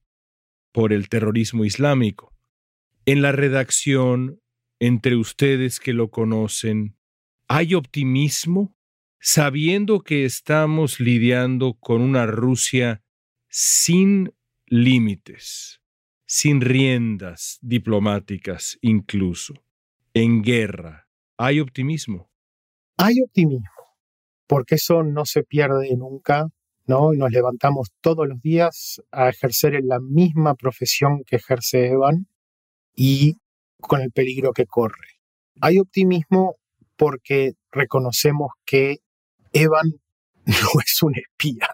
por 0.72 0.92
el 0.92 1.08
terrorismo 1.08 1.64
islámico. 1.64 2.34
En 3.06 3.22
la 3.22 3.32
redacción, 3.32 4.40
entre 4.80 5.16
ustedes 5.16 5.80
que 5.80 5.92
lo 5.92 6.10
conocen, 6.10 6.96
¿hay 7.46 7.74
optimismo? 7.74 8.76
Sabiendo 9.20 10.00
que 10.00 10.24
estamos 10.24 11.00
lidiando 11.00 11.74
con 11.74 12.02
una 12.02 12.26
Rusia 12.26 13.02
sin 13.48 14.32
límites, 14.70 15.80
sin 16.26 16.60
riendas 16.60 17.58
diplomáticas 17.62 18.78
incluso. 18.82 19.54
En 20.14 20.42
guerra, 20.42 21.08
¿hay 21.36 21.60
optimismo? 21.60 22.30
Hay 22.96 23.20
optimismo. 23.22 23.68
porque 24.46 24.76
eso 24.76 25.02
no 25.02 25.26
se 25.26 25.42
pierde 25.42 25.94
nunca, 25.94 26.48
¿no? 26.86 27.12
Nos 27.12 27.30
levantamos 27.30 27.88
todos 28.00 28.26
los 28.26 28.40
días 28.40 29.02
a 29.12 29.28
ejercer 29.28 29.74
en 29.74 29.88
la 29.88 30.00
misma 30.00 30.54
profesión 30.54 31.22
que 31.26 31.36
ejerce 31.36 31.88
Evan 31.88 32.26
y 32.96 33.36
con 33.78 34.00
el 34.00 34.10
peligro 34.10 34.52
que 34.52 34.64
corre. 34.64 35.20
Hay 35.60 35.78
optimismo 35.78 36.56
porque 36.96 37.52
reconocemos 37.70 38.52
que 38.64 39.00
Evan 39.52 40.00
no 40.46 40.80
es 40.82 41.02
un 41.02 41.14
espía. 41.14 41.68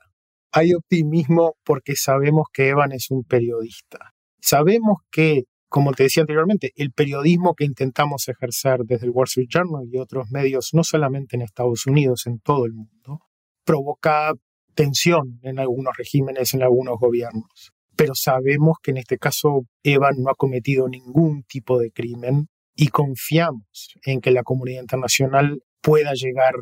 Hay 0.56 0.73
optimismo 0.73 1.56
porque 1.64 1.96
sabemos 1.96 2.46
que 2.52 2.68
Evan 2.68 2.92
es 2.92 3.11
un 3.11 3.25
periodista. 3.25 4.14
Sabemos 4.40 4.99
que, 5.11 5.46
como 5.68 5.90
te 5.90 6.04
decía 6.04 6.20
anteriormente, 6.20 6.70
el 6.76 6.92
periodismo 6.92 7.54
que 7.56 7.64
intentamos 7.64 8.28
ejercer 8.28 8.82
desde 8.84 9.06
el 9.06 9.11
Wall 9.11 9.25
Street 9.25 9.49
Journal 9.49 9.88
y 9.90 9.99
otros 9.99 10.30
medios, 10.30 10.68
no 10.73 10.84
solamente 10.84 11.34
en 11.34 11.42
Estados 11.42 11.87
Unidos, 11.87 12.28
en 12.28 12.38
todo 12.38 12.66
el 12.66 12.73
mundo, 12.73 13.23
provoca 13.64 14.32
tensión 14.76 15.40
en 15.42 15.58
algunos 15.58 15.96
regímenes, 15.96 16.54
en 16.54 16.62
algunos 16.62 17.00
gobiernos. 17.00 17.73
Pero 17.96 18.14
sabemos 18.14 18.76
que 18.80 18.92
en 18.92 18.99
este 18.99 19.18
caso 19.18 19.66
Evan 19.82 20.23
no 20.23 20.30
ha 20.30 20.37
cometido 20.37 20.88
ningún 20.88 21.42
tipo 21.49 21.80
de 21.80 21.90
crimen 21.90 22.46
y 22.76 22.88
confiamos 22.88 23.96
en 24.04 24.20
que 24.20 24.30
la 24.30 24.44
comunidad 24.44 24.82
internacional 24.82 25.64
pueda 25.80 26.12
llegar 26.14 26.54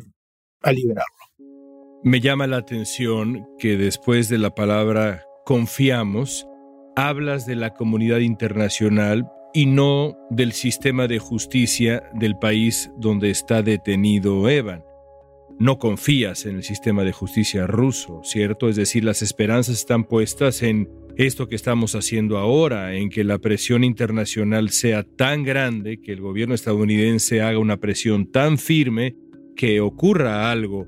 a 0.63 0.71
liberarlo. 0.71 1.32
Me 2.05 2.19
llama 2.19 2.47
la 2.47 2.57
atención 2.57 3.47
que 3.57 3.77
después 3.77 4.27
de 4.27 4.37
la 4.37 4.53
palabra 4.53 5.23
confiamos, 5.45 6.45
hablas 6.97 7.45
de 7.45 7.55
la 7.55 7.73
comunidad 7.73 8.19
internacional 8.19 9.25
y 9.53 9.67
no 9.67 10.17
del 10.29 10.51
sistema 10.51 11.07
de 11.07 11.19
justicia 11.19 12.03
del 12.13 12.37
país 12.37 12.91
donde 12.97 13.29
está 13.29 13.61
detenido 13.61 14.49
Evan. 14.49 14.83
No 15.59 15.79
confías 15.79 16.45
en 16.45 16.57
el 16.57 16.63
sistema 16.63 17.05
de 17.05 17.13
justicia 17.13 17.67
ruso, 17.67 18.19
¿cierto? 18.23 18.67
Es 18.67 18.75
decir, 18.75 19.05
las 19.05 19.21
esperanzas 19.21 19.75
están 19.75 20.03
puestas 20.03 20.61
en 20.61 20.89
esto 21.15 21.47
que 21.47 21.55
estamos 21.55 21.95
haciendo 21.95 22.37
ahora, 22.37 22.95
en 22.95 23.09
que 23.09 23.23
la 23.23 23.39
presión 23.39 23.85
internacional 23.85 24.71
sea 24.71 25.03
tan 25.03 25.43
grande, 25.43 26.01
que 26.01 26.11
el 26.11 26.19
gobierno 26.19 26.53
estadounidense 26.53 27.41
haga 27.41 27.59
una 27.59 27.77
presión 27.77 28.29
tan 28.29 28.57
firme 28.57 29.15
que 29.55 29.79
ocurra 29.79 30.51
algo 30.51 30.85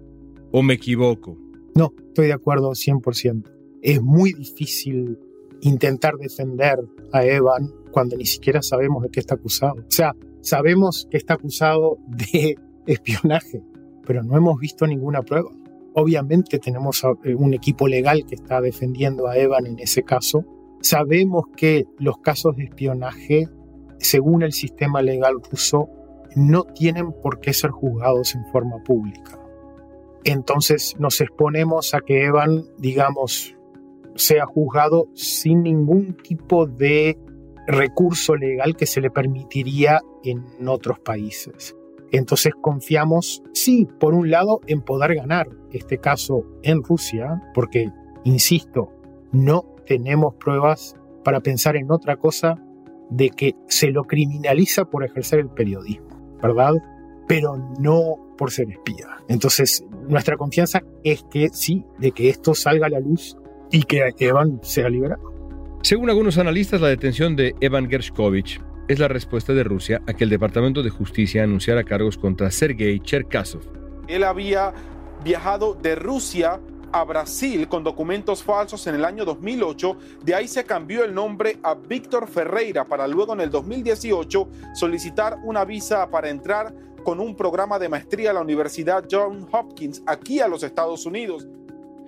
¿O 0.57 0.63
me 0.63 0.75
equivoco? 0.75 1.37
No, 1.75 1.91
estoy 2.07 2.27
de 2.27 2.33
acuerdo 2.33 2.69
100%. 2.69 3.43
Es 3.81 4.01
muy 4.01 4.31
difícil 4.31 5.19
intentar 5.59 6.15
defender 6.15 6.79
a 7.11 7.25
Evan 7.25 7.73
cuando 7.91 8.15
ni 8.15 8.25
siquiera 8.25 8.61
sabemos 8.61 9.03
de 9.03 9.09
qué 9.09 9.19
está 9.19 9.35
acusado. 9.35 9.73
O 9.73 9.91
sea, 9.91 10.15
sabemos 10.39 11.09
que 11.11 11.17
está 11.17 11.33
acusado 11.33 11.97
de 12.07 12.55
espionaje, 12.87 13.63
pero 14.07 14.23
no 14.23 14.37
hemos 14.37 14.57
visto 14.57 14.87
ninguna 14.87 15.23
prueba. 15.23 15.51
Obviamente 15.93 16.57
tenemos 16.57 17.03
eh, 17.03 17.35
un 17.35 17.53
equipo 17.53 17.89
legal 17.89 18.25
que 18.25 18.35
está 18.35 18.61
defendiendo 18.61 19.27
a 19.27 19.35
Evan 19.35 19.65
en 19.65 19.79
ese 19.79 20.03
caso. 20.03 20.45
Sabemos 20.79 21.47
que 21.57 21.83
los 21.99 22.19
casos 22.19 22.55
de 22.55 22.63
espionaje, 22.63 23.49
según 23.97 24.41
el 24.41 24.53
sistema 24.53 25.01
legal 25.01 25.33
ruso, 25.51 25.89
no 26.37 26.63
tienen 26.63 27.11
por 27.11 27.41
qué 27.41 27.51
ser 27.51 27.71
juzgados 27.71 28.35
en 28.35 28.45
forma 28.53 28.81
pública 28.85 29.41
entonces 30.25 30.95
nos 30.99 31.21
exponemos 31.21 31.93
a 31.93 32.01
que 32.01 32.25
Evan, 32.25 32.65
digamos, 32.77 33.55
sea 34.15 34.45
juzgado 34.45 35.07
sin 35.13 35.63
ningún 35.63 36.17
tipo 36.17 36.65
de 36.65 37.17
recurso 37.67 38.35
legal 38.35 38.75
que 38.75 38.85
se 38.85 39.01
le 39.01 39.11
permitiría 39.11 40.01
en 40.23 40.67
otros 40.67 40.99
países. 40.99 41.75
Entonces 42.11 42.53
confiamos, 42.59 43.43
sí, 43.53 43.87
por 43.99 44.13
un 44.13 44.29
lado, 44.29 44.61
en 44.67 44.81
poder 44.81 45.15
ganar 45.15 45.47
este 45.71 45.97
caso 45.97 46.45
en 46.63 46.83
Rusia, 46.83 47.41
porque, 47.53 47.91
insisto, 48.23 48.91
no 49.31 49.65
tenemos 49.85 50.35
pruebas 50.35 50.95
para 51.23 51.41
pensar 51.41 51.75
en 51.75 51.91
otra 51.91 52.17
cosa 52.17 52.55
de 53.09 53.29
que 53.29 53.55
se 53.67 53.91
lo 53.91 54.03
criminaliza 54.03 54.85
por 54.85 55.03
ejercer 55.03 55.39
el 55.39 55.49
periodismo, 55.49 56.37
¿verdad? 56.41 56.73
Pero 57.27 57.57
no 57.79 58.17
por 58.37 58.51
ser 58.51 58.69
espía. 58.69 59.07
Entonces, 59.27 59.83
nuestra 60.07 60.37
confianza 60.37 60.81
es 61.03 61.23
que 61.31 61.49
sí, 61.49 61.83
de 61.97 62.11
que 62.11 62.29
esto 62.29 62.53
salga 62.53 62.87
a 62.87 62.89
la 62.89 62.99
luz 62.99 63.37
y 63.71 63.83
que 63.83 64.13
Evan 64.19 64.59
sea 64.61 64.89
liberado. 64.89 65.33
Según 65.81 66.09
algunos 66.09 66.37
analistas, 66.37 66.81
la 66.81 66.87
detención 66.87 67.35
de 67.35 67.55
Evan 67.61 67.89
Gershkovich 67.89 68.61
es 68.87 68.99
la 68.99 69.07
respuesta 69.07 69.53
de 69.53 69.63
Rusia 69.63 70.01
a 70.07 70.13
que 70.13 70.23
el 70.23 70.29
Departamento 70.29 70.83
de 70.83 70.89
Justicia 70.89 71.43
anunciara 71.43 71.83
cargos 71.83 72.17
contra 72.17 72.51
Sergei 72.51 72.99
Cherkasov. 72.99 73.61
Él 74.07 74.23
había 74.23 74.73
viajado 75.23 75.73
de 75.73 75.95
Rusia 75.95 76.59
a 76.91 77.03
Brasil 77.03 77.67
con 77.67 77.83
documentos 77.83 78.43
falsos 78.43 78.87
en 78.87 78.95
el 78.95 79.05
año 79.05 79.25
2008. 79.25 79.97
De 80.23 80.33
ahí 80.33 80.47
se 80.47 80.63
cambió 80.63 81.03
el 81.03 81.13
nombre 81.13 81.57
a 81.61 81.73
Víctor 81.73 82.27
Ferreira 82.27 82.85
para 82.85 83.07
luego 83.07 83.33
en 83.33 83.41
el 83.41 83.49
2018 83.49 84.47
solicitar 84.73 85.37
una 85.43 85.65
visa 85.65 86.09
para 86.09 86.29
entrar 86.29 86.73
con 87.05 87.21
un 87.21 87.37
programa 87.37 87.79
de 87.79 87.87
maestría 87.87 88.31
a 88.31 88.33
la 88.33 88.41
Universidad 88.41 89.05
John 89.09 89.47
Hopkins 89.51 90.03
aquí 90.07 90.41
a 90.41 90.47
los 90.49 90.63
Estados 90.63 91.05
Unidos. 91.05 91.47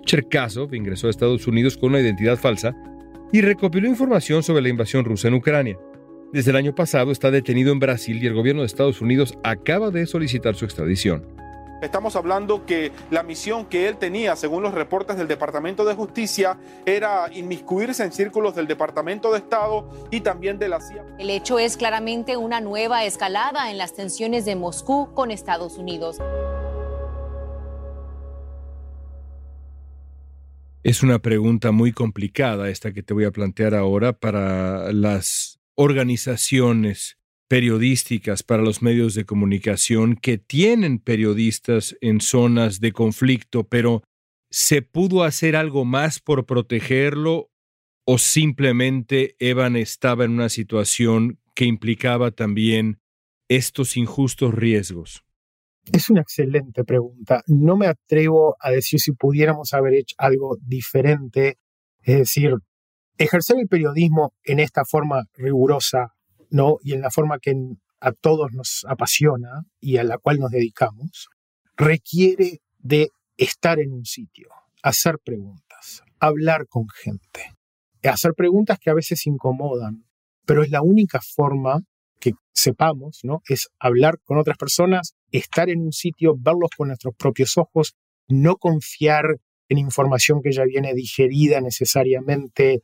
Cherkasov 0.04 0.74
ingresó 0.74 1.06
a 1.06 1.10
Estados 1.10 1.46
Unidos 1.46 1.78
con 1.78 1.90
una 1.90 2.00
identidad 2.00 2.36
falsa 2.36 2.74
y 3.32 3.40
recopiló 3.40 3.88
información 3.88 4.42
sobre 4.42 4.62
la 4.62 4.68
invasión 4.68 5.04
rusa 5.04 5.28
en 5.28 5.34
Ucrania. 5.34 5.78
Desde 6.32 6.50
el 6.50 6.56
año 6.56 6.74
pasado 6.74 7.12
está 7.12 7.30
detenido 7.30 7.72
en 7.72 7.78
Brasil 7.78 8.22
y 8.22 8.26
el 8.26 8.34
gobierno 8.34 8.62
de 8.62 8.66
Estados 8.66 9.00
Unidos 9.00 9.38
acaba 9.44 9.90
de 9.90 10.04
solicitar 10.04 10.56
su 10.56 10.64
extradición. 10.64 11.37
Estamos 11.80 12.16
hablando 12.16 12.66
que 12.66 12.90
la 13.10 13.22
misión 13.22 13.66
que 13.66 13.86
él 13.86 13.98
tenía, 13.98 14.34
según 14.34 14.64
los 14.64 14.74
reportes 14.74 15.16
del 15.16 15.28
Departamento 15.28 15.84
de 15.84 15.94
Justicia, 15.94 16.58
era 16.84 17.32
inmiscuirse 17.32 18.02
en 18.02 18.12
círculos 18.12 18.56
del 18.56 18.66
Departamento 18.66 19.30
de 19.30 19.38
Estado 19.38 19.88
y 20.10 20.20
también 20.20 20.58
de 20.58 20.68
la 20.68 20.80
CIA. 20.80 21.04
El 21.18 21.30
hecho 21.30 21.60
es 21.60 21.76
claramente 21.76 22.36
una 22.36 22.60
nueva 22.60 23.04
escalada 23.04 23.70
en 23.70 23.78
las 23.78 23.94
tensiones 23.94 24.44
de 24.44 24.56
Moscú 24.56 25.14
con 25.14 25.30
Estados 25.30 25.78
Unidos. 25.78 26.18
Es 30.82 31.02
una 31.02 31.20
pregunta 31.20 31.70
muy 31.70 31.92
complicada 31.92 32.70
esta 32.70 32.92
que 32.92 33.02
te 33.02 33.14
voy 33.14 33.24
a 33.24 33.30
plantear 33.30 33.74
ahora 33.74 34.14
para 34.14 34.92
las 34.92 35.60
organizaciones 35.74 37.17
periodísticas 37.48 38.42
para 38.42 38.62
los 38.62 38.82
medios 38.82 39.14
de 39.14 39.24
comunicación 39.24 40.16
que 40.16 40.36
tienen 40.38 40.98
periodistas 40.98 41.96
en 42.00 42.20
zonas 42.20 42.80
de 42.80 42.92
conflicto, 42.92 43.64
pero 43.64 44.02
¿se 44.50 44.82
pudo 44.82 45.24
hacer 45.24 45.56
algo 45.56 45.84
más 45.84 46.20
por 46.20 46.44
protegerlo 46.46 47.50
o 48.04 48.18
simplemente 48.18 49.34
Evan 49.38 49.76
estaba 49.76 50.24
en 50.24 50.32
una 50.32 50.50
situación 50.50 51.40
que 51.54 51.64
implicaba 51.64 52.30
también 52.30 53.00
estos 53.48 53.96
injustos 53.96 54.54
riesgos? 54.54 55.24
Es 55.90 56.10
una 56.10 56.20
excelente 56.20 56.84
pregunta. 56.84 57.42
No 57.46 57.78
me 57.78 57.86
atrevo 57.86 58.56
a 58.60 58.70
decir 58.70 59.00
si 59.00 59.12
pudiéramos 59.12 59.72
haber 59.72 59.94
hecho 59.94 60.14
algo 60.18 60.58
diferente. 60.60 61.58
Es 62.02 62.18
decir, 62.18 62.52
ejercer 63.16 63.56
el 63.58 63.68
periodismo 63.68 64.34
en 64.44 64.60
esta 64.60 64.84
forma 64.84 65.24
rigurosa 65.34 66.14
¿no? 66.50 66.78
y 66.82 66.94
en 66.94 67.00
la 67.00 67.10
forma 67.10 67.38
que 67.38 67.54
a 68.00 68.12
todos 68.12 68.52
nos 68.52 68.84
apasiona 68.88 69.64
y 69.80 69.96
a 69.96 70.04
la 70.04 70.18
cual 70.18 70.38
nos 70.38 70.50
dedicamos, 70.50 71.28
requiere 71.76 72.60
de 72.78 73.10
estar 73.36 73.78
en 73.78 73.92
un 73.92 74.04
sitio, 74.04 74.48
hacer 74.82 75.18
preguntas, 75.24 76.02
hablar 76.20 76.66
con 76.68 76.88
gente, 76.88 77.56
hacer 78.02 78.34
preguntas 78.34 78.78
que 78.78 78.90
a 78.90 78.94
veces 78.94 79.26
incomodan, 79.26 80.04
pero 80.44 80.62
es 80.62 80.70
la 80.70 80.82
única 80.82 81.20
forma 81.20 81.80
que 82.20 82.32
sepamos, 82.52 83.20
¿no? 83.22 83.42
Es 83.48 83.68
hablar 83.78 84.18
con 84.24 84.38
otras 84.38 84.56
personas, 84.56 85.14
estar 85.30 85.68
en 85.70 85.80
un 85.80 85.92
sitio, 85.92 86.34
verlos 86.36 86.70
con 86.76 86.88
nuestros 86.88 87.14
propios 87.16 87.56
ojos, 87.58 87.94
no 88.28 88.56
confiar 88.56 89.36
en 89.68 89.78
información 89.78 90.40
que 90.42 90.52
ya 90.52 90.64
viene 90.64 90.94
digerida 90.94 91.60
necesariamente 91.60 92.82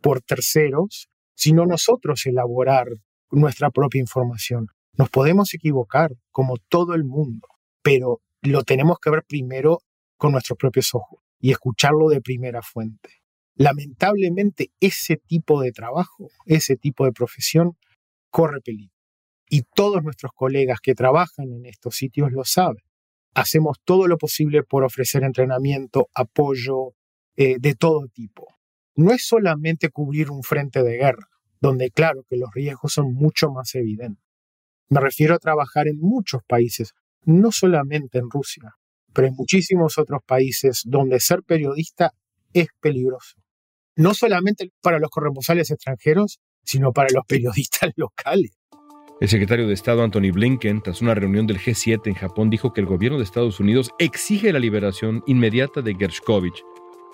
por 0.00 0.20
terceros, 0.20 1.08
sino 1.34 1.66
nosotros 1.66 2.26
elaborar 2.26 2.88
nuestra 3.30 3.70
propia 3.70 4.00
información. 4.00 4.68
Nos 4.96 5.10
podemos 5.10 5.52
equivocar, 5.54 6.12
como 6.30 6.56
todo 6.68 6.94
el 6.94 7.04
mundo, 7.04 7.48
pero 7.82 8.20
lo 8.42 8.62
tenemos 8.62 8.98
que 8.98 9.10
ver 9.10 9.24
primero 9.26 9.80
con 10.16 10.32
nuestros 10.32 10.56
propios 10.56 10.94
ojos 10.94 11.20
y 11.40 11.50
escucharlo 11.50 12.08
de 12.08 12.20
primera 12.20 12.62
fuente. 12.62 13.10
Lamentablemente, 13.56 14.72
ese 14.80 15.16
tipo 15.16 15.60
de 15.60 15.72
trabajo, 15.72 16.28
ese 16.46 16.76
tipo 16.76 17.04
de 17.04 17.12
profesión, 17.12 17.76
corre 18.30 18.60
peligro. 18.60 18.94
Y 19.48 19.62
todos 19.62 20.02
nuestros 20.02 20.32
colegas 20.34 20.80
que 20.80 20.94
trabajan 20.94 21.52
en 21.52 21.66
estos 21.66 21.96
sitios 21.96 22.32
lo 22.32 22.44
saben. 22.44 22.82
Hacemos 23.34 23.78
todo 23.84 24.06
lo 24.06 24.16
posible 24.16 24.62
por 24.62 24.84
ofrecer 24.84 25.22
entrenamiento, 25.22 26.08
apoyo 26.14 26.94
eh, 27.36 27.56
de 27.58 27.74
todo 27.74 28.08
tipo. 28.08 28.46
No 28.96 29.12
es 29.12 29.26
solamente 29.26 29.90
cubrir 29.90 30.30
un 30.30 30.42
frente 30.42 30.82
de 30.82 30.96
guerra, 30.96 31.28
donde 31.64 31.90
claro 31.90 32.26
que 32.28 32.36
los 32.36 32.50
riesgos 32.52 32.92
son 32.92 33.14
mucho 33.14 33.50
más 33.50 33.74
evidentes. 33.74 34.22
Me 34.90 35.00
refiero 35.00 35.34
a 35.34 35.38
trabajar 35.38 35.88
en 35.88 35.98
muchos 35.98 36.42
países, 36.46 36.92
no 37.22 37.52
solamente 37.52 38.18
en 38.18 38.28
Rusia, 38.28 38.74
pero 39.14 39.28
hay 39.28 39.32
muchísimos 39.32 39.96
otros 39.96 40.20
países 40.26 40.82
donde 40.84 41.20
ser 41.20 41.42
periodista 41.42 42.12
es 42.52 42.66
peligroso. 42.80 43.36
No 43.96 44.12
solamente 44.12 44.72
para 44.82 44.98
los 44.98 45.08
corresponsales 45.08 45.70
extranjeros, 45.70 46.38
sino 46.64 46.92
para 46.92 47.08
los 47.14 47.24
periodistas 47.24 47.92
locales. 47.96 48.58
El 49.22 49.28
secretario 49.30 49.66
de 49.66 49.72
Estado 49.72 50.02
Anthony 50.02 50.32
Blinken, 50.34 50.82
tras 50.82 51.00
una 51.00 51.14
reunión 51.14 51.46
del 51.46 51.58
G7 51.60 52.08
en 52.08 52.14
Japón, 52.14 52.50
dijo 52.50 52.74
que 52.74 52.82
el 52.82 52.86
gobierno 52.86 53.16
de 53.16 53.24
Estados 53.24 53.58
Unidos 53.58 53.90
exige 53.98 54.52
la 54.52 54.58
liberación 54.58 55.24
inmediata 55.26 55.80
de 55.80 55.94
Gershkovich 55.94 56.62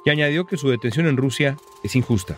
y 0.05 0.11
añadió 0.11 0.45
que 0.45 0.57
su 0.57 0.71
detención 0.71 1.07
en 1.07 1.19
Rusia 1.19 1.57
es 1.85 1.95
injusta. 1.95 2.37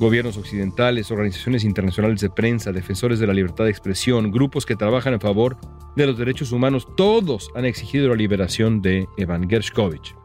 Gobiernos 0.00 0.38
occidentales, 0.38 1.10
organizaciones 1.10 1.62
internacionales 1.62 2.22
de 2.22 2.30
prensa, 2.30 2.72
defensores 2.72 3.18
de 3.18 3.26
la 3.26 3.34
libertad 3.34 3.64
de 3.64 3.70
expresión, 3.70 4.32
grupos 4.32 4.64
que 4.64 4.74
trabajan 4.74 5.12
en 5.12 5.20
favor 5.20 5.58
de 5.94 6.06
los 6.06 6.16
derechos 6.16 6.52
humanos, 6.52 6.88
todos 6.96 7.50
han 7.54 7.66
exigido 7.66 8.08
la 8.08 8.14
liberación 8.14 8.80
de 8.80 9.06
Evan 9.18 9.46
Gershkovich. 9.46 10.16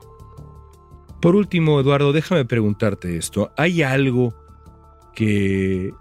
Por 1.21 1.35
último, 1.35 1.81
Eduardo, 1.81 2.13
déjame 2.13 2.45
preguntarte 2.45 3.17
esto. 3.17 3.51
¿Hay 3.57 3.81
algo 3.81 4.33
que 5.13 5.91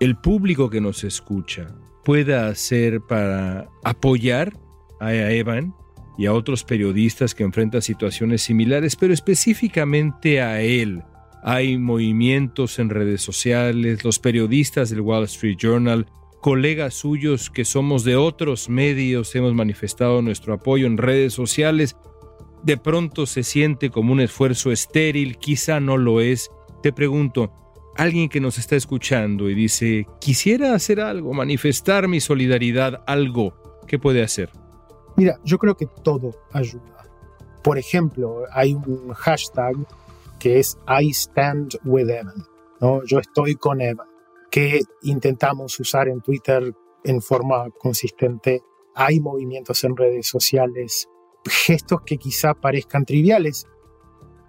el 0.00 0.16
público 0.16 0.70
que 0.70 0.80
nos 0.80 1.04
escucha 1.04 1.76
pueda 2.04 2.46
hacer 2.46 3.02
para 3.02 3.68
apoyar 3.84 4.54
a 4.98 5.12
Evan 5.12 5.74
y 6.16 6.24
a 6.24 6.32
otros 6.32 6.64
periodistas 6.64 7.34
que 7.34 7.42
enfrentan 7.42 7.82
situaciones 7.82 8.40
similares, 8.40 8.96
pero 8.96 9.12
específicamente 9.12 10.40
a 10.40 10.62
él? 10.62 11.02
Hay 11.42 11.78
movimientos 11.78 12.78
en 12.78 12.90
redes 12.90 13.22
sociales, 13.22 14.04
los 14.04 14.18
periodistas 14.18 14.90
del 14.90 15.00
Wall 15.00 15.24
Street 15.24 15.56
Journal, 15.58 16.06
colegas 16.40 16.94
suyos 16.94 17.50
que 17.50 17.64
somos 17.64 18.04
de 18.04 18.16
otros 18.16 18.68
medios, 18.68 19.34
hemos 19.34 19.54
manifestado 19.54 20.22
nuestro 20.22 20.54
apoyo 20.54 20.86
en 20.86 20.98
redes 20.98 21.32
sociales. 21.32 21.96
De 22.62 22.76
pronto 22.76 23.26
se 23.26 23.42
siente 23.42 23.90
como 23.90 24.12
un 24.12 24.20
esfuerzo 24.20 24.70
estéril, 24.70 25.38
quizá 25.38 25.80
no 25.80 25.96
lo 25.96 26.20
es. 26.20 26.50
Te 26.82 26.92
pregunto, 26.92 27.52
alguien 27.96 28.28
que 28.28 28.40
nos 28.40 28.58
está 28.58 28.76
escuchando 28.76 29.48
y 29.48 29.54
dice, 29.54 30.06
quisiera 30.20 30.74
hacer 30.74 31.00
algo, 31.00 31.32
manifestar 31.32 32.08
mi 32.08 32.20
solidaridad, 32.20 33.02
algo, 33.06 33.54
¿qué 33.86 33.98
puede 33.98 34.22
hacer? 34.22 34.50
Mira, 35.16 35.38
yo 35.44 35.58
creo 35.58 35.76
que 35.76 35.86
todo 36.02 36.34
ayuda. 36.52 37.04
Por 37.62 37.76
ejemplo, 37.76 38.44
hay 38.52 38.72
un 38.72 39.12
hashtag 39.12 39.76
que 40.40 40.58
es 40.58 40.76
I 40.88 41.10
stand 41.10 41.78
with 41.84 42.08
Evan, 42.08 42.44
¿no? 42.80 43.04
Yo 43.04 43.20
estoy 43.20 43.54
con 43.54 43.80
Evan, 43.80 44.08
que 44.50 44.80
intentamos 45.02 45.78
usar 45.78 46.08
en 46.08 46.20
Twitter 46.20 46.74
en 47.04 47.22
forma 47.22 47.70
consistente. 47.78 48.62
Hay 48.96 49.20
movimientos 49.20 49.84
en 49.84 49.96
redes 49.96 50.26
sociales, 50.26 51.08
gestos 51.44 52.00
que 52.04 52.16
quizá 52.16 52.54
parezcan 52.54 53.04
triviales. 53.04 53.66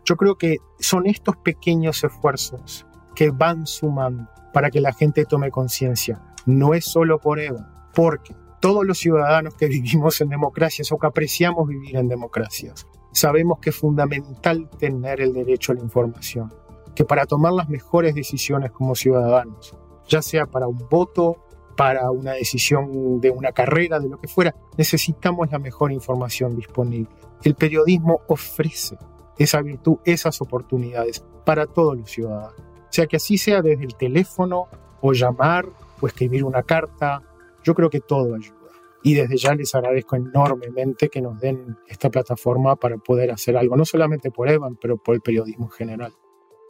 Yo 0.04 0.16
creo 0.16 0.38
que 0.38 0.58
son 0.80 1.06
estos 1.06 1.38
pequeños 1.38 2.04
esfuerzos 2.04 2.88
que 3.14 3.30
van 3.30 3.68
sumando 3.68 4.28
para 4.54 4.72
que 4.72 4.82
la 4.82 4.94
gente 4.94 5.26
tome 5.26 5.52
conciencia. 5.52 6.24
No 6.46 6.74
es 6.74 6.86
solo 6.86 7.20
por 7.20 7.40
Evan, 7.40 7.68
porque 7.94 8.36
todos 8.62 8.86
los 8.86 8.98
ciudadanos 8.98 9.56
que 9.56 9.68
vivimos 9.68 10.22
en 10.22 10.30
democracias 10.30 10.92
o 10.92 10.98
que 10.98 11.08
apreciamos 11.08 11.68
vivir 11.68 11.98
en 11.98 12.08
democracias 12.08 12.88
sabemos 13.12 13.60
que 13.60 13.72
es 13.72 13.76
fundamental 13.76 14.70
tener 14.78 15.22
el 15.22 15.34
derecho 15.34 15.72
a 15.72 15.76
la 15.76 15.82
información, 15.82 16.54
que 16.96 17.06
para 17.06 17.26
tomar 17.26 17.54
las 17.54 17.70
mejores 17.70 18.16
decisiones 18.16 18.72
como 18.72 18.96
ciudadanos, 18.96 19.76
ya 20.08 20.22
sea 20.22 20.46
para 20.46 20.68
un 20.68 20.78
voto, 20.90 21.38
para 21.76 22.12
una 22.12 22.34
decisión 22.34 23.20
de 23.22 23.30
una 23.30 23.52
carrera, 23.52 24.00
de 24.00 24.10
lo 24.10 24.20
que 24.20 24.28
fuera, 24.28 24.56
necesitamos 24.78 25.52
la 25.52 25.60
mejor 25.60 25.92
información 25.92 26.56
disponible. 26.56 27.10
El 27.44 27.56
periodismo 27.56 28.22
ofrece 28.28 28.98
esa 29.38 29.62
virtud, 29.62 29.98
esas 30.04 30.42
oportunidades 30.42 31.24
para 31.46 31.66
todos 31.66 31.98
los 31.98 32.12
ciudadanos. 32.12 32.60
O 32.60 32.94
sea, 32.94 33.08
que 33.08 33.16
así 33.16 33.38
sea 33.38 33.62
desde 33.62 33.86
el 33.86 33.96
teléfono 33.96 34.68
o 35.02 35.14
llamar 35.14 35.66
o 36.02 36.08
escribir 36.08 36.44
una 36.44 36.62
carta, 36.64 37.24
yo 37.64 37.74
creo 37.74 37.90
que 37.90 38.02
todo 38.02 38.36
ayuda 38.36 38.61
y 39.04 39.14
desde 39.14 39.38
ya 39.38 39.56
les 39.56 39.74
agradezco 39.74 40.16
enormemente 40.16 41.10
que 41.10 41.22
nos 41.22 41.40
den 41.40 41.78
esta 41.88 42.10
plataforma 42.10 42.76
para 42.76 42.98
poder 42.98 43.32
hacer 43.32 43.58
algo, 43.58 43.76
no 43.76 43.86
solamente 43.86 44.32
por 44.32 44.50
Evan, 44.50 44.78
pero 44.80 44.98
por 44.98 45.16
el 45.16 45.22
periodismo 45.22 45.66
en 45.66 45.72
general. 45.72 46.14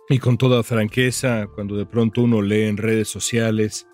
Y 0.09 0.19
con 0.19 0.37
toda 0.37 0.63
franqueza, 0.63 1.47
cuando 1.53 1.75
de 1.75 1.85
pronto 1.85 2.23
uno 2.23 2.41
lee 2.41 2.63
en 2.63 2.77
redes 2.77 3.07
sociales 3.07 3.87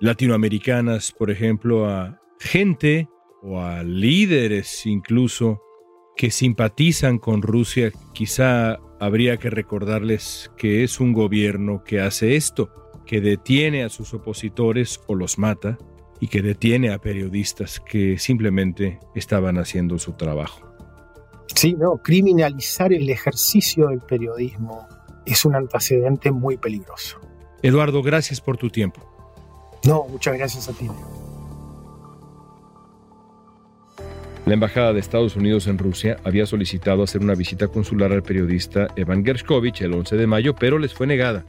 latinoamericanas, 0.00 1.12
por 1.12 1.30
ejemplo, 1.30 1.88
a 1.88 2.20
gente 2.38 3.08
o 3.42 3.60
a 3.60 3.82
líderes 3.82 4.86
incluso 4.86 5.60
que 6.16 6.30
simpatizan 6.30 7.18
con 7.18 7.42
Rusia, 7.42 7.92
quizá 8.12 8.78
habría 9.00 9.36
que 9.36 9.50
recordarles 9.50 10.50
que 10.56 10.84
es 10.84 11.00
un 11.00 11.12
gobierno 11.12 11.82
que 11.84 12.00
hace 12.00 12.36
esto, 12.36 12.70
que 13.04 13.20
detiene 13.20 13.82
a 13.82 13.88
sus 13.88 14.14
opositores 14.14 15.00
o 15.06 15.14
los 15.14 15.38
mata, 15.38 15.76
y 16.20 16.28
que 16.28 16.42
detiene 16.42 16.92
a 16.92 16.98
periodistas 16.98 17.80
que 17.80 18.18
simplemente 18.18 18.98
estaban 19.14 19.58
haciendo 19.58 19.98
su 19.98 20.12
trabajo. 20.12 20.60
Sí, 21.54 21.74
no, 21.74 21.98
criminalizar 21.98 22.92
el 22.92 23.08
ejercicio 23.10 23.88
del 23.88 24.00
periodismo 24.00 24.88
es 25.26 25.44
un 25.44 25.54
antecedente 25.54 26.30
muy 26.30 26.56
peligroso. 26.56 27.20
Eduardo, 27.62 28.02
gracias 28.02 28.40
por 28.40 28.56
tu 28.56 28.70
tiempo. 28.70 29.00
No, 29.84 30.04
muchas 30.08 30.36
gracias 30.36 30.68
a 30.68 30.72
ti. 30.72 30.88
La 34.46 34.52
Embajada 34.52 34.92
de 34.92 35.00
Estados 35.00 35.36
Unidos 35.36 35.66
en 35.68 35.78
Rusia 35.78 36.18
había 36.24 36.44
solicitado 36.44 37.02
hacer 37.02 37.22
una 37.22 37.34
visita 37.34 37.68
consular 37.68 38.12
al 38.12 38.22
periodista 38.22 38.88
Evan 38.94 39.24
Gershkovich 39.24 39.80
el 39.80 39.94
11 39.94 40.16
de 40.16 40.26
mayo, 40.26 40.54
pero 40.54 40.78
les 40.78 40.92
fue 40.92 41.06
negada. 41.06 41.46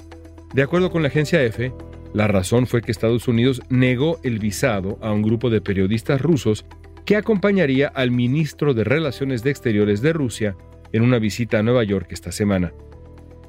De 0.54 0.64
acuerdo 0.64 0.90
con 0.90 1.02
la 1.02 1.10
agencia 1.10 1.44
EFE, 1.44 1.74
la 2.16 2.30
razón 2.30 2.66
fue 2.66 2.82
que 2.82 2.94
Estados 2.94 3.28
Unidos 3.28 3.62
negó 3.68 4.20
el 4.24 4.40
visado 4.40 4.98
a 5.02 5.12
un 5.12 5.22
grupo 5.22 5.50
de 5.50 5.60
periodistas 5.60 6.22
rusos 6.22 6.66
que 7.04 7.18
acompañaría 7.18 7.90
al 7.90 8.10
ministro 8.10 8.74
de 8.74 8.86
Relaciones 8.86 9.44
de 9.44 9.52
Exteriores 9.52 10.02
de 10.02 10.14
Rusia 10.14 10.56
en 10.94 11.04
una 11.04 11.20
visita 11.20 11.60
a 11.60 11.64
Nueva 11.64 11.84
York 11.84 12.08
esta 12.12 12.32
semana. 12.32 12.72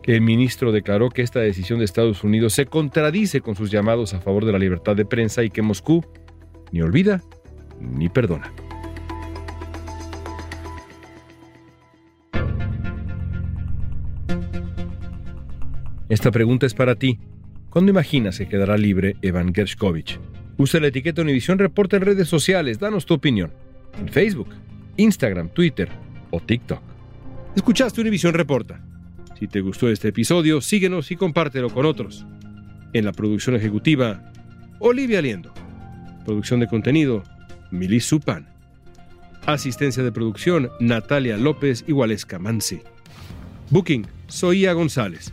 El 0.02 0.20
ministro 0.20 0.72
declaró 0.72 1.10
que 1.10 1.22
esta 1.22 1.38
decisión 1.38 1.78
de 1.78 1.84
Estados 1.84 2.24
Unidos 2.24 2.54
se 2.54 2.66
contradice 2.66 3.40
con 3.40 3.54
sus 3.54 3.70
llamados 3.70 4.14
a 4.14 4.20
favor 4.20 4.44
de 4.44 4.50
la 4.50 4.58
libertad 4.58 4.96
de 4.96 5.04
prensa 5.04 5.44
y 5.44 5.50
que 5.50 5.62
Moscú 5.62 6.04
ni 6.72 6.82
olvida 6.82 7.22
ni 7.80 8.08
perdona. 8.08 8.52
Esta 16.08 16.32
pregunta 16.32 16.66
es 16.66 16.74
para 16.74 16.96
ti. 16.96 17.20
¿Cuándo 17.70 17.90
imaginas 17.90 18.38
que 18.38 18.48
quedará 18.48 18.76
libre 18.78 19.16
Evan 19.22 19.54
Gershkovich? 19.54 20.18
Usa 20.56 20.80
la 20.80 20.86
etiqueta 20.86 21.22
Univision 21.22 21.58
Reporta 21.58 21.96
en 21.96 22.02
redes 22.02 22.28
sociales. 22.28 22.78
Danos 22.78 23.04
tu 23.04 23.14
opinión. 23.14 23.52
En 24.00 24.08
Facebook, 24.08 24.48
Instagram, 24.96 25.50
Twitter 25.50 25.88
o 26.30 26.40
TikTok. 26.40 26.80
Escuchaste 27.54 28.00
Univision 28.00 28.32
Reporta. 28.32 28.80
Si 29.38 29.48
te 29.48 29.60
gustó 29.60 29.90
este 29.90 30.08
episodio, 30.08 30.62
síguenos 30.62 31.10
y 31.10 31.16
compártelo 31.16 31.68
con 31.68 31.84
otros. 31.84 32.24
En 32.94 33.04
la 33.04 33.12
producción 33.12 33.56
ejecutiva, 33.56 34.32
Olivia 34.78 35.20
Liendo. 35.20 35.52
Producción 36.24 36.60
de 36.60 36.68
contenido, 36.68 37.22
Milis 37.70 38.06
Supan. 38.06 38.48
Asistencia 39.44 40.02
de 40.02 40.12
producción, 40.12 40.70
Natalia 40.80 41.36
López 41.36 41.84
y 41.86 41.92
Waleska 41.92 42.38
Mansi. 42.38 42.80
Booking, 43.70 44.06
Soía 44.26 44.72
González. 44.72 45.32